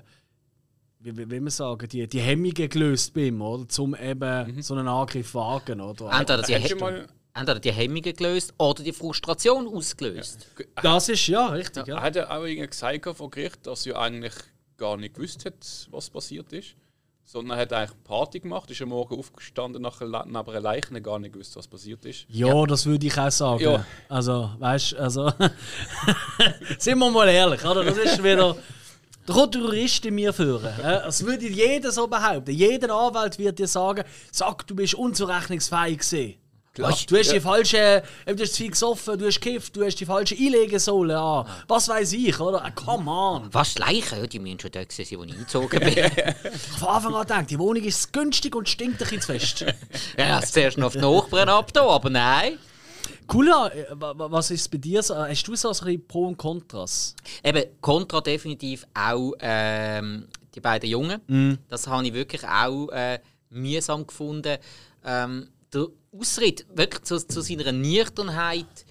[1.01, 3.67] wie, wie will man sagen, die, die Hemmungen gelöst bei ihm, oder?
[3.79, 4.63] Um eben mhm.
[4.63, 6.11] so einen Angriff wagen, oder?
[6.13, 6.75] Entweder die, He
[7.33, 10.47] entweder die Hemmungen gelöst oder die Frustration ausgelöst.
[10.59, 10.83] Ja.
[10.83, 11.97] Das ist ja richtig, ja.
[11.97, 14.35] Er hat ja auch gesagt vor Gericht, dass er eigentlich
[14.77, 16.77] gar nicht gewusst hat, was passiert ist.
[17.25, 21.21] Sondern er hat eigentlich Party gemacht, ist am Morgen aufgestanden nach neben einer Leiche gar
[21.21, 22.27] nicht gewusst, was passiert ist.
[22.29, 22.67] Ja, ja.
[22.67, 23.63] das würde ich auch sagen.
[23.63, 23.87] Ja.
[24.09, 25.33] Also, weißt du, also.
[26.79, 27.85] sind wir mal ehrlich, oder?
[27.85, 28.57] Das ist wieder.
[29.31, 30.73] Da kommt der Jurist in mir führen.
[30.83, 32.51] Das würde jeder so behaupten.
[32.51, 34.03] Jeder Anwalt wird dir sagen,
[34.33, 36.35] sag, du bist unzurechnungsfähig gewesen.
[36.75, 36.97] Klar.
[37.09, 40.07] Du hast die falsche, du hast zu viel gesoffen, du hast gekifft, du hast die
[40.07, 41.47] falsche Einlegesohle an.
[41.69, 42.65] Was weiß ich, oder?
[42.65, 43.49] Ah, come on.
[43.53, 44.29] Was Leichen?
[44.29, 45.95] Die müssen schon da gewesen wo ich eingezogen bin.
[46.79, 49.65] Von Anfang an gedacht, die Wohnung ist günstig und stinkt ein bisschen zu fest.
[50.19, 52.59] ja, zuerst noch auf den Nachbarn ab, aber nein.
[53.31, 55.15] Cooler, äh, was ist bei dir so?
[55.15, 57.15] Hast du so ein Pro und Kontras?
[57.45, 61.21] Eben, Kontra definitiv auch ähm, die beiden Jungen.
[61.29, 61.55] Mm.
[61.69, 63.21] Das habe ich wirklich auch äh,
[63.51, 64.59] mühsam gefunden.
[65.05, 68.85] Ähm, der Ausritt wirklich zu, zu seiner Nüchternheit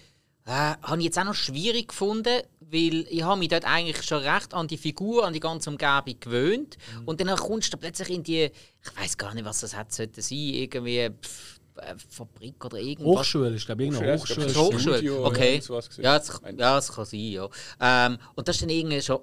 [0.46, 4.24] äh, habe ich jetzt auch noch schwierig gefunden, weil ich habe mich dort eigentlich schon
[4.24, 6.78] recht an die Figur, an die ganze Umgebung gewöhnt.
[6.78, 7.10] Mm.
[7.10, 10.38] Und dann kommst du plötzlich in die, ich weiß gar nicht, was das hätte sein
[10.38, 13.20] irgendwie pff, äh, Fabrik oder irgendwas.
[13.20, 14.48] Hochschule, ich glaube irgendeine Hochschule.
[14.48, 15.24] Hochschule, Hochschule.
[15.24, 15.62] okay.
[15.98, 17.50] Ja, das, ja, das kann sein, ja.
[17.82, 19.20] Ähm, und das ist dann irgendwie schon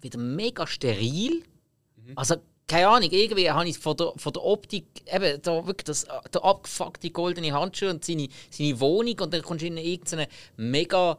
[0.00, 1.42] wieder mega steril.
[1.96, 2.12] Mhm.
[2.16, 2.36] Also,
[2.68, 6.44] keine Ahnung, irgendwie habe ich von der, von der Optik eben da wirklich das, der
[6.44, 11.18] abgefuckte goldene Handschuh und seine, seine Wohnung und dann kommst du in irgendeine mega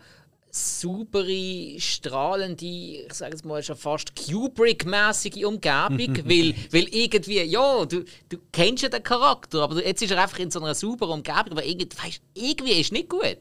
[0.51, 8.03] saubere, strahlende, ich sage es mal schon fast Kubrick-mäßige Umgebung, weil, weil irgendwie, ja, du,
[8.29, 11.51] du kennst ja den Charakter, aber jetzt ist er einfach in so einer sauberen Umgebung,
[11.51, 13.37] aber irgendwie, weißt, irgendwie ist nicht gut.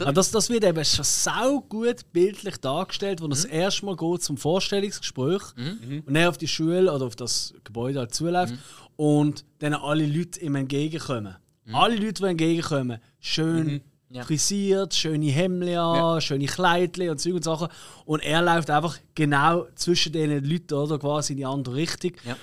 [0.00, 3.30] Aber das, das wird eben schon sau gut bildlich dargestellt, wo mhm.
[3.30, 6.02] das erste Mal geht zum Vorstellungsgespräch mhm.
[6.04, 8.58] und er auf die Schule oder auf das Gebäude halt zuläuft mhm.
[8.96, 11.36] und dann alle Leute ihm entgegenkommen.
[11.64, 11.74] Mhm.
[11.74, 13.80] Alle Leute, die entgegenkommen, schön mhm
[14.14, 14.22] ja.
[14.22, 16.20] frisiert, schöne Hemden ja.
[16.20, 17.68] schöne Kleidchen und Zeug und Sachen.
[18.04, 22.12] Und er läuft einfach genau zwischen diesen Leuten oder quasi in die andere Richtung.
[22.24, 22.36] Ja.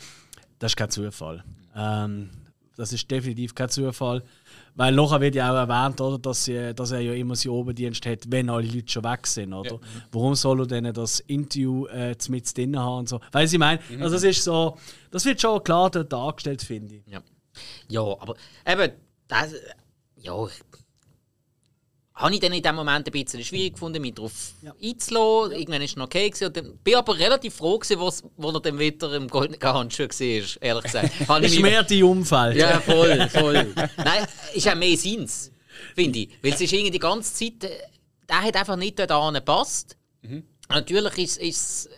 [0.60, 1.44] Das ist kein Zufall.
[1.76, 2.30] Ähm,
[2.76, 4.24] das ist definitiv kein Zufall.
[4.76, 8.06] Weil nachher wird ja auch erwähnt, oder, dass, sie, dass er ja immer seinen Oberdienst
[8.06, 9.54] hat, wenn alle Leute schon weg sind.
[9.54, 9.74] Oder?
[9.74, 9.80] Ja.
[10.12, 13.00] Warum soll er denn das Interview äh, mit drin haben?
[13.00, 13.20] Und so?
[13.32, 14.02] Weil ich meine, mhm.
[14.02, 14.78] also das ist so,
[15.10, 17.08] das wird schon klar dargestellt, finde ich.
[17.08, 17.22] Ja.
[17.90, 18.94] ja, aber eben,
[19.28, 19.54] das,
[20.18, 20.48] ja,
[22.22, 24.74] habe ich dann in dem Moment ein bisschen schwierig gefunden, mich darauf ja.
[24.82, 25.52] einzulassen.
[25.52, 25.58] Ja.
[25.58, 26.30] Irgendwann war es noch okay.
[26.30, 26.46] Gewesen.
[26.46, 30.62] Und dann bin aber relativ froh, gewesen, wo er dann wieder im goldenen Handschuh war,
[30.62, 31.12] ehrlich gesagt.
[31.42, 32.58] ist mehr die Umfeld.
[32.58, 33.74] Ja, voll, voll.
[33.98, 35.52] Nein, ist auch mehr Sins,
[35.96, 36.30] finde ich.
[36.42, 37.78] Weil es ist irgendwie die ganze Zeit, äh,
[38.30, 39.98] der hat einfach nicht dort gepasst.
[40.22, 40.44] Mhm.
[40.70, 41.90] Natürlich ist es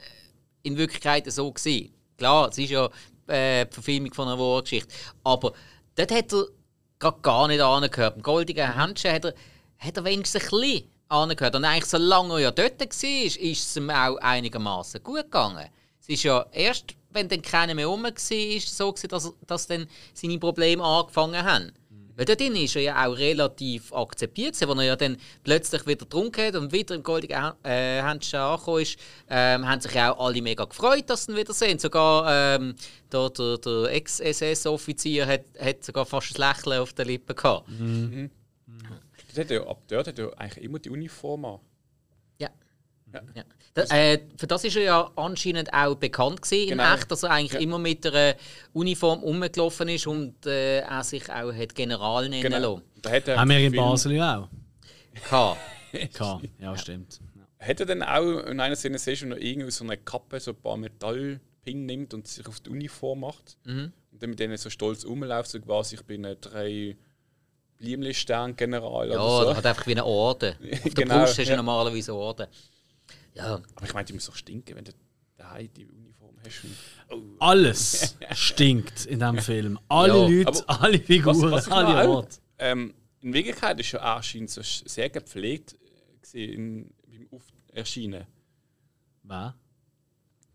[0.64, 1.94] in Wirklichkeit so gewesen.
[2.18, 2.90] Klar, es ist ja
[3.28, 4.94] äh, die Verfilmung von einer wahren Geschichte.
[5.24, 5.54] Aber
[5.96, 8.16] dort hat er gar nicht angehört.
[8.16, 9.34] Im goldenen Handschuh hat er
[9.84, 11.56] hat er wenigstens ein bisschen angehört.
[11.56, 15.68] Und eigentlich, solange er ja dort war, ist es ihm auch einigermaßen gut gegangen.
[16.02, 20.40] Es ist ja erst, wenn dann keiner mehr rum war, so, dass, dass dann seine
[20.40, 21.72] Probleme angefangen haben.
[21.90, 22.12] Mhm.
[22.16, 26.46] Weil dort ist er ja auch relativ akzeptiert, als er ja dann plötzlich wieder getrunken
[26.46, 28.98] hat und wieder im goldenen äh, Händchen angekommen ist,
[29.30, 31.80] ähm, haben sich ja auch alle mega gefreut, dass sie ihn wieder sehen.
[31.80, 32.76] Sogar ähm,
[33.12, 37.70] der, der, der Ex-SS-Offizier hat, hat sogar fast ein Lächeln auf den Lippen gehabt.
[37.70, 38.30] Mhm.
[39.34, 41.60] Das hat ja, ab dort hat er eigentlich immer die Uniform an.
[42.38, 42.50] Ja.
[43.14, 43.22] ja.
[43.36, 43.44] ja.
[43.74, 46.84] Das, äh, für das ist er ja anscheinend auch bekannt gewesen, genau.
[46.84, 47.60] in echt, dass er eigentlich ja.
[47.60, 48.36] immer mit einer
[48.74, 52.82] Uniform rumgelaufen ist und äh, er sich auch hat General nennen genau.
[53.04, 53.38] lassen.
[53.38, 54.50] Haben wir in Basel ja auch.
[55.28, 55.58] K.
[56.14, 57.20] K, ja, stimmt.
[57.60, 60.58] Hat er dann auch in einer Szene siehst noch irgendwie so eine Kappe, so ein
[60.58, 63.58] paar Metallpin nimmt und sich auf die Uniform macht?
[63.64, 63.94] Mhm.
[64.12, 66.98] Und dann mit denen so stolz rumläuft, so quasi, ich bin drei
[67.84, 69.10] Bliemli-Stern-General.
[69.10, 69.46] Ja, so.
[69.46, 70.56] der hat einfach wie eine Orden.
[70.72, 71.58] Auf der genau, Brust hast du ja.
[71.58, 72.48] normalerweise eine Orden.
[73.34, 73.62] Ja.
[73.76, 74.94] Aber ich meine, die muss doch stinken, wenn du
[75.38, 76.62] daheim die Uniform hast.
[77.10, 77.20] Oh.
[77.40, 79.80] Alles stinkt in diesem Film.
[79.90, 82.38] Alle ja, Leute, alle Figuren, was, was alle Orte.
[82.58, 85.76] Ähm, in Wirklichkeit ist ja anscheinend so sehr gepflegt
[86.34, 87.42] äh, in, beim
[87.74, 88.26] Erscheinen.
[89.24, 89.56] Wer?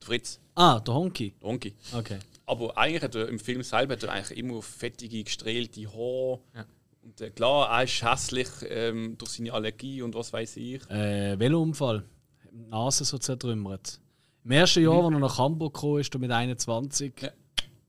[0.01, 0.41] Fritz.
[0.55, 1.35] Ah, der Honky.
[1.43, 1.75] Der Honky.
[1.93, 2.19] Okay.
[2.47, 6.41] Aber eigentlich hat er im Film selber hat er eigentlich immer fettige, gestrählte Haare.
[6.55, 6.65] Ja.
[7.03, 10.89] Und äh, klar, er ist hässlich ähm, durch seine Allergie und was weiß ich.
[10.91, 12.05] Äh, Velounfall.
[12.53, 14.01] Die Nase so zertrümmert.
[14.45, 15.07] Im ersten Jahr, mhm.
[15.07, 17.13] als er nach Hamburg kam, ist er mit 21.
[17.21, 17.31] Ja.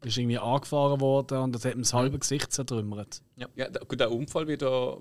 [0.01, 2.20] Ist irgendwie angefahren worden und das hat ihm das halbe.
[2.20, 3.22] Gesicht zertrümmert.
[3.36, 4.97] Ja, ja gut, der Unfall wird da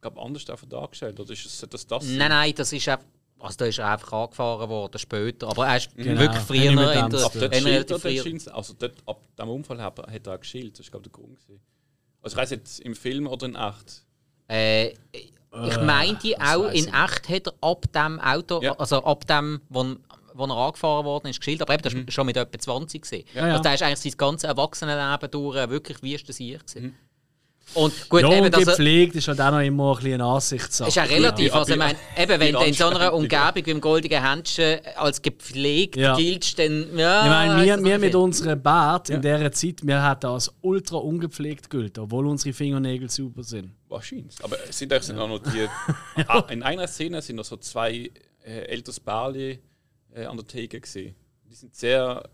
[0.00, 1.18] glaube anders dargestellt.
[1.18, 2.04] Oder ist es das, das?
[2.04, 3.06] Nein, nein, das ist einfach.
[3.40, 5.48] Also da ist er einfach angefahren worden später.
[5.48, 6.18] Aber er ist genau.
[6.18, 6.76] wirklich früher in
[7.10, 8.54] der, ab früher.
[8.54, 10.78] Also dort, ab dem Unfall hat er, hat er geschildert.
[10.78, 11.38] Das war glaube der Grund.
[11.40, 11.60] Gewesen.
[12.24, 14.02] Also ich weiß jetzt im Film oder in echt?
[14.48, 18.72] Äh, ich äh, meinte auch in echt hat er ab dem Auto, ja.
[18.78, 19.94] also ab dem, wo,
[20.32, 21.68] wo er angefahren worden ist, geschildert.
[21.68, 22.10] Aber eben, das war mhm.
[22.10, 23.02] schon mit etwa 20.
[23.02, 23.24] Gewesen.
[23.34, 26.94] Ja, also der ist eigentlich sein ganzes Erwachsenenleben durch wirklich wie ist das hier Mhm.
[27.72, 30.88] Und gut, ja, eben, und gepflegt ist halt auch noch immer ein bisschen eine Ansichtssache.
[30.88, 31.48] Ist ja relativ.
[31.48, 34.80] Ja, also, ich meine, eben, wenn du in so einer Umgebung wie im Goldigen Händchen
[34.96, 36.14] als gepflegt ja.
[36.14, 36.96] giltst, dann.
[36.96, 40.98] Ja, ich meine, wir, wir mit unserem Bart in dieser Zeit, wir hatten als ultra
[40.98, 43.72] ungepflegt gilt, obwohl unsere Fingernägel super sind.
[43.88, 44.36] Wahrscheinlich.
[44.42, 45.68] Aber sind eigentlich sind auch noch die.
[46.52, 48.10] in einer Szene sind noch so zwei
[48.44, 49.58] äh, älteres Barley
[50.14, 51.14] äh, an der Theke gesehen.
[51.44, 52.28] Die sind sehr.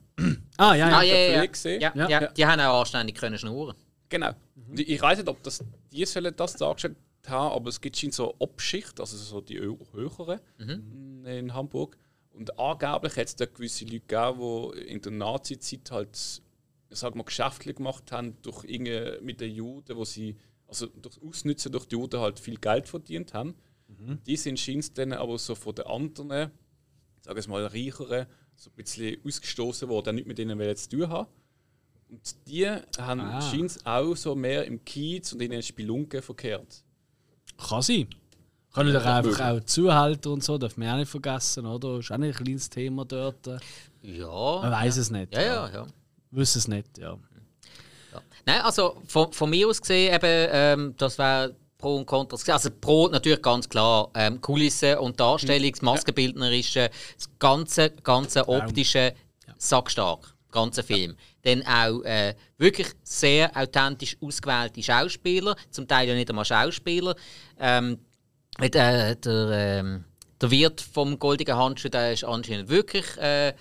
[0.58, 0.98] Ah, ja, ja.
[0.98, 1.92] Ah, ja, ja, ja.
[1.94, 2.26] ja, ja.
[2.26, 3.74] Die haben auch anständig können schnurren.
[4.10, 4.32] Genau.
[4.70, 4.84] Mhm.
[4.86, 6.96] Ich weiß nicht, ob das, die sollen das dargestellt
[7.26, 11.24] haben, aber es gibt schon so Obschicht, also so die höheren mhm.
[11.26, 11.96] in Hamburg.
[12.32, 16.42] Und angeblich hat es da gewisse Leute gegeben, die in der Nazi-Zeit halt,
[16.90, 18.64] sag mal, geschäftlich gemacht haben durch
[19.20, 23.34] mit den Juden, wo sie, also durch Ausnützen durch die Juden halt viel Geld verdient
[23.34, 23.54] haben.
[23.88, 24.20] Mhm.
[24.24, 26.52] Die sind scheint dann aber so von den anderen,
[27.20, 31.28] sagen wir mal, reicheren, so ein bisschen ausgestoßen worden, nicht mit denen zu tun haben.
[32.10, 33.40] Und die haben ah.
[33.40, 36.82] scheint auch so mehr im Kiez und in den Spelunken verkehrt.
[37.56, 38.08] Kann sein.
[38.72, 41.98] Können doch einfach auch Zuhälter und so, darf man auch nicht vergessen, oder?
[41.98, 43.46] Ist auch ein kleines Thema dort.
[44.02, 44.60] Ja.
[44.62, 45.02] Man weiß ja.
[45.02, 45.34] es nicht.
[45.34, 45.86] Ja, ja, ja.
[46.30, 47.18] Wissen es nicht, ja.
[48.12, 48.20] ja.
[48.46, 52.36] Nein, also von, von mir aus gesehen, eben, ähm, das wäre Pro und Contra.
[52.52, 59.14] Also Pro natürlich ganz klar, ähm, Kulisse und Darstellung, das Maskenbildnerische, das ganze, ganze optische,
[59.46, 59.54] ja.
[59.58, 61.12] sackstark, ganze Film.
[61.12, 67.14] Ja dann auch äh, wirklich sehr authentisch ausgewählte Schauspieler, zum Teil ja nicht einmal Schauspieler.
[67.58, 67.98] Ähm,
[68.58, 70.00] äh, der, äh,
[70.40, 73.54] der Wirt vom Goldigen Handschuh, der ist anscheinend wirklich äh,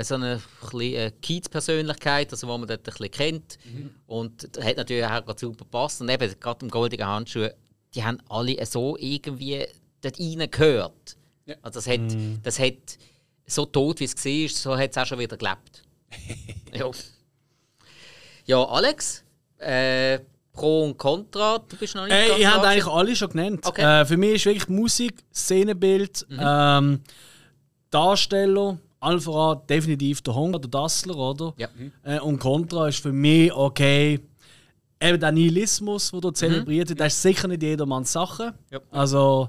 [0.00, 0.40] so eine,
[0.72, 3.58] eine Kiez-Persönlichkeit, also, wo man dort ein bisschen kennt.
[3.64, 3.90] Mhm.
[4.06, 6.00] Und das hat natürlich auch gerade super gepasst.
[6.00, 7.48] Und eben, gerade im Goldigen Handschuh,
[7.94, 9.66] die haben alle so irgendwie
[10.00, 11.16] dort reingehört.
[11.44, 11.56] Ja.
[11.60, 12.40] Also das hat, mhm.
[12.42, 12.98] das hat
[13.46, 15.82] so tot wie es war, so hat es auch schon wieder gelebt.
[16.72, 16.90] ja.
[18.44, 19.22] Ja, Alex,
[19.58, 20.18] äh,
[20.52, 23.66] Pro und Contra, du bist noch nicht äh, Ich habe eigentlich alle schon genannt.
[23.66, 24.02] Okay.
[24.02, 26.38] Äh, für mich ist wirklich Musik, Szenenbild, mhm.
[26.40, 27.00] ähm,
[27.90, 31.54] Darsteller, allen voran definitiv der Hunger, der Dassler, oder?
[31.56, 31.68] Ja.
[31.74, 31.92] Mhm.
[32.02, 34.20] Äh, und Contra ist für mich okay.
[35.00, 37.02] Eben der Nihilismus, der dort zelebriert wird, mhm.
[37.02, 38.54] das ist sicher nicht jedermanns Sache.
[38.70, 38.78] Ja.
[38.90, 39.48] Also,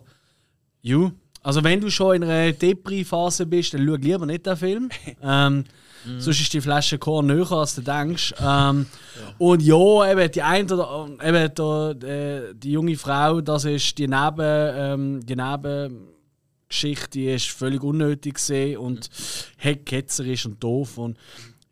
[0.81, 1.11] ju.
[1.43, 4.89] Also, wenn du schon in einer Depri-Phase bist, dann schau lieber nicht den Film.
[5.21, 5.65] ähm,
[6.05, 6.19] Mhm.
[6.19, 8.33] Sonst ist die Flasche Korn näher, als du denkst.
[8.39, 8.85] Ähm,
[9.15, 9.35] ja.
[9.37, 14.07] Und ja, eben die eine oder eben der, äh, die junge Frau, das ist die
[14.07, 19.09] Neben, ähm, die Nebengeschichte, die ist völlig unnötig gesehen und
[19.63, 19.85] mhm.
[19.85, 20.97] ketzerisch und doof.
[20.97, 21.17] Und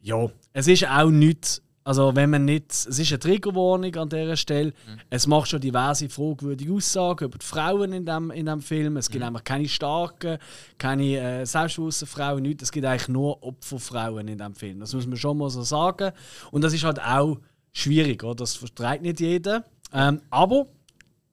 [0.02, 4.38] ja, es ist auch nichts also wenn man nicht, es ist eine Triggerwarnung an dieser
[4.38, 4.70] Stelle.
[4.70, 5.00] Mhm.
[5.10, 8.98] Es macht schon diverse fragwürdige Aussagen über die Frauen in dem, in dem Film.
[8.98, 9.30] Es gibt mhm.
[9.30, 10.38] einfach keine starken,
[10.78, 12.64] keine äh, selbstbewussten Frauen, nichts.
[12.64, 14.80] Es gibt eigentlich nur Opferfrauen in dem Film.
[14.80, 16.12] Das muss man schon mal so sagen.
[16.52, 17.40] Und das ist halt auch
[17.74, 18.36] schwierig, oder?
[18.36, 19.66] das vertreibt nicht jeder.
[19.92, 20.68] Ähm, aber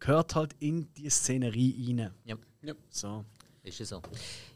[0.00, 2.10] gehört halt in die Szenerie rein.
[2.24, 2.36] Ja.
[2.62, 2.74] ja.
[2.88, 3.24] So.
[3.62, 4.00] Ist es so.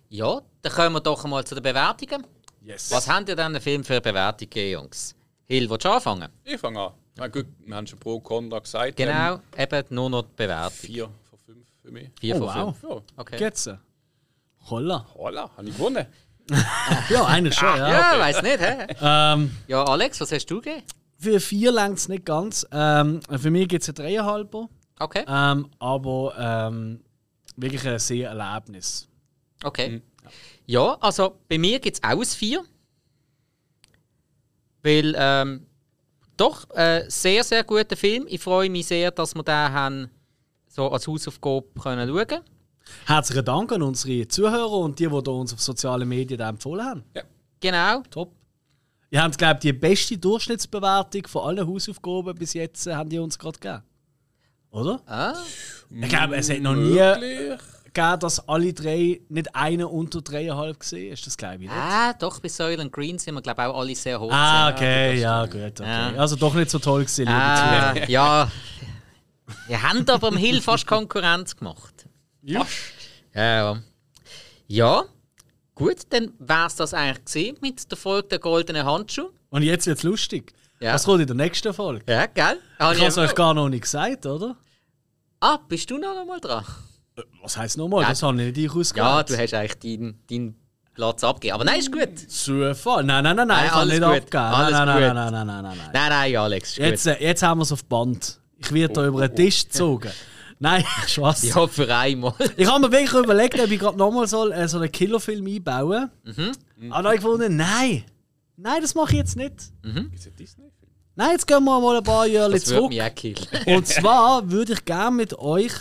[0.09, 2.27] Ja, dann kommen wir doch mal zu den Bewertungen.
[2.63, 2.91] Yes.
[2.91, 5.15] Was haben ihr denn Film für Bewertungen, Jungs?
[5.53, 6.31] Hill, willst du anfangen?
[6.45, 6.93] Ich fange an.
[7.19, 8.97] Na gut, wir haben schon Pro Contra gesagt.
[8.97, 10.73] Genau, ähm, eben nur noch die Bewertung.
[10.73, 12.09] Vier von fünf für mich.
[12.19, 12.79] Vier oh, von wow.
[12.79, 12.91] fünf?
[12.91, 13.03] Ja.
[13.19, 13.37] Okay.
[13.37, 13.71] Geht's?
[14.71, 15.07] Holla.
[15.15, 16.07] Holla, habe ich gewonnen.
[17.11, 18.15] ja, einer schon, ja.
[18.15, 18.87] Ja, weiß nicht, hä?
[19.03, 20.85] Ähm, ja, Alex, was hast du gegeben?
[21.19, 22.67] Für vier längt es nicht ganz.
[22.73, 24.71] Ähm, für mich gibt es ein dreieinhalber.
[24.99, 25.25] Okay.
[25.29, 27.05] Ähm, aber ähm,
[27.57, 29.07] wirklich ein sehr Erlebnis.
[29.63, 29.89] Okay.
[29.91, 30.03] Mhm.
[30.65, 32.65] Ja, also bei mir gibt es auch ein Vier.
[34.83, 35.67] Weil, ähm,
[36.37, 38.27] doch, äh, sehr, sehr guter Film.
[38.29, 40.11] Ich freue mich sehr, dass wir den haben,
[40.69, 42.45] so als Hausaufgabe können schauen können.
[43.07, 47.05] Herzlichen Dank an unsere Zuhörer und die, die uns auf sozialen Medien empfohlen haben.
[47.15, 47.23] Ja.
[47.61, 48.03] Genau.
[48.11, 48.33] Top.
[49.11, 53.19] Ihr habt, glaube ich, die beste Durchschnittsbewertung von allen Hausaufgaben bis jetzt äh, haben die
[53.19, 53.83] uns gerade gegeben.
[54.71, 55.03] Oder?
[55.07, 55.35] Ah.
[55.91, 56.99] Ich glaube, es hat noch nie
[57.95, 61.27] gegeben, dass alle drei nicht einer unter dreieinhalb gesehen ist.
[61.27, 61.73] Das glaube ich nicht.
[61.73, 64.31] Ah, doch, bei Soylent Green sind wir, glaube ich, auch alle sehr hoch.
[64.33, 64.87] Ah, gesehen.
[64.87, 65.81] okay, ja, gut.
[65.81, 65.85] Okay.
[65.85, 66.13] Ja.
[66.17, 68.09] Also doch nicht so toll liebe Ah, Zuhörer.
[68.11, 68.51] ja.
[69.67, 72.07] Wir haben aber im Hill fast Konkurrenz gemacht.
[72.43, 72.67] Ja.
[73.35, 73.43] Ja,
[73.75, 73.83] ja.
[74.69, 75.05] Ja,
[75.75, 79.31] gut, dann wäre es das eigentlich gewesen mit der Folge der goldenen Handschuhe.
[79.51, 80.55] Und jetzt wird es lustig.
[80.81, 80.95] Ja.
[80.95, 82.05] Was kommt in der nächsten Folge?
[82.11, 82.59] Ja, gell?
[82.79, 84.57] Ich habe es euch gar noch nicht gesagt, oder?
[85.41, 86.65] Ah, bist du noch einmal dran?
[87.43, 88.03] Was heisst nochmal?
[88.03, 88.09] Ja.
[88.11, 89.07] Das habe ich nicht ich ausgewählt.
[89.07, 90.55] Ja, du hast eigentlich deinen, deinen
[90.95, 91.55] Platz abgegeben.
[91.55, 92.19] Aber nein, ist gut.
[92.31, 93.05] Zufall.
[93.05, 94.17] Nein, nein, nein, nein, Nein, ich habe alles nicht gut.
[94.17, 94.45] abgegeben.
[94.45, 95.15] Alles nein, nein, gut.
[95.15, 95.91] nein, nein, nein, nein, nein, nein.
[95.93, 97.13] Nein, nein, Alex, ist Jetzt, gut.
[97.21, 98.41] äh, jetzt haben wir es auf Band.
[98.59, 100.11] Ich werde da über den Tisch gezogen.
[100.61, 101.43] Nein, Spaß.
[101.43, 102.35] Ja, für einmal.
[102.57, 106.09] Ich habe mir wirklich überlegt, ob ich gerade nochmal soll, äh, so einen Killerfilm einbauen
[106.25, 106.35] soll.
[106.79, 106.93] Mhm.
[106.93, 108.05] Aber dann habe ich gefunden, nein.
[108.57, 109.55] Nein, das mache ich jetzt nicht.
[109.55, 110.93] Ist ein Disney-Film?
[111.17, 112.91] Nein, jetzt gehen wir mal ein paar Jahre Das würde zurück.
[112.91, 113.45] mich auch killen.
[113.67, 115.73] Und zwar würde ich gerne mit euch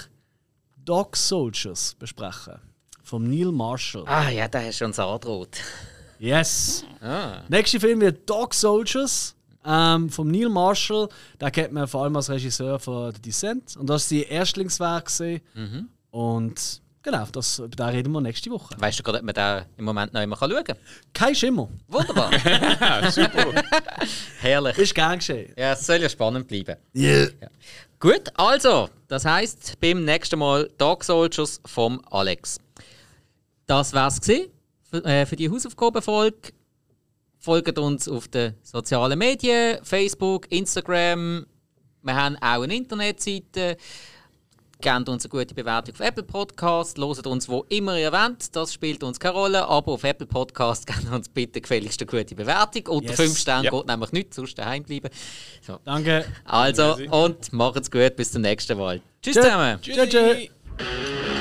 [0.86, 2.60] Dog Soldiers besprechen.
[3.04, 4.04] Vom Neil Marshall.
[4.08, 5.58] Ah ja, da hast du uns angedroht.
[6.20, 6.86] Yes.
[7.02, 7.42] Ah.
[7.50, 9.36] Nächster Film wird Dog Soldiers.
[9.66, 11.10] Ähm, vom Neil Marshall.
[11.38, 13.76] Da kennt man vor allem als Regisseur von The Descent.
[13.78, 15.12] Und das ist die Erstlingswerk.
[15.54, 15.90] Mhm.
[16.10, 18.76] Und genau, das, über den reden wir nächste Woche.
[18.78, 20.78] Weißt du gerade, ob man da im Moment noch immer schauen kann?
[21.14, 21.70] Kein Schimmer.
[21.88, 22.32] Wunderbar.
[22.44, 23.64] Ja, super.
[24.40, 24.78] Herrlich.
[24.78, 25.54] Ist gern geschehen.
[25.56, 26.76] Ja, es soll ja spannend bleiben.
[26.96, 27.30] Yeah.
[28.02, 32.58] Gut, also, das heisst, beim nächsten Mal Dog Soldiers vom Alex.
[33.68, 33.94] Das
[34.24, 34.50] gewesen
[34.90, 36.52] für, äh, für die Hausaufgabenfolge.
[37.38, 41.46] Folgt uns auf den sozialen Medien, Facebook, Instagram.
[42.02, 43.78] Wir haben auch eine Internetseite.
[44.82, 46.98] Gebt uns eine gute Bewertung auf Apple Podcast.
[46.98, 48.56] Loset uns, wo immer ihr wollt.
[48.56, 49.68] Das spielt uns keine Rolle.
[49.68, 52.88] Aber auf Apple Podcast gebt uns bitte gefälligst eine gute Bewertung.
[52.88, 53.16] Unter Yes.
[53.20, 53.72] 5 Sterne Ja.
[53.72, 55.10] geht nämlich nichts, sonst daheim bleiben.
[55.66, 55.78] So.
[55.86, 56.26] Danke.
[56.46, 59.02] Also, und macht's gut, bis zum nächsten Mal.
[59.22, 59.42] Tschüss Tschö.
[59.44, 59.80] zusammen.
[59.82, 61.41] Tschö.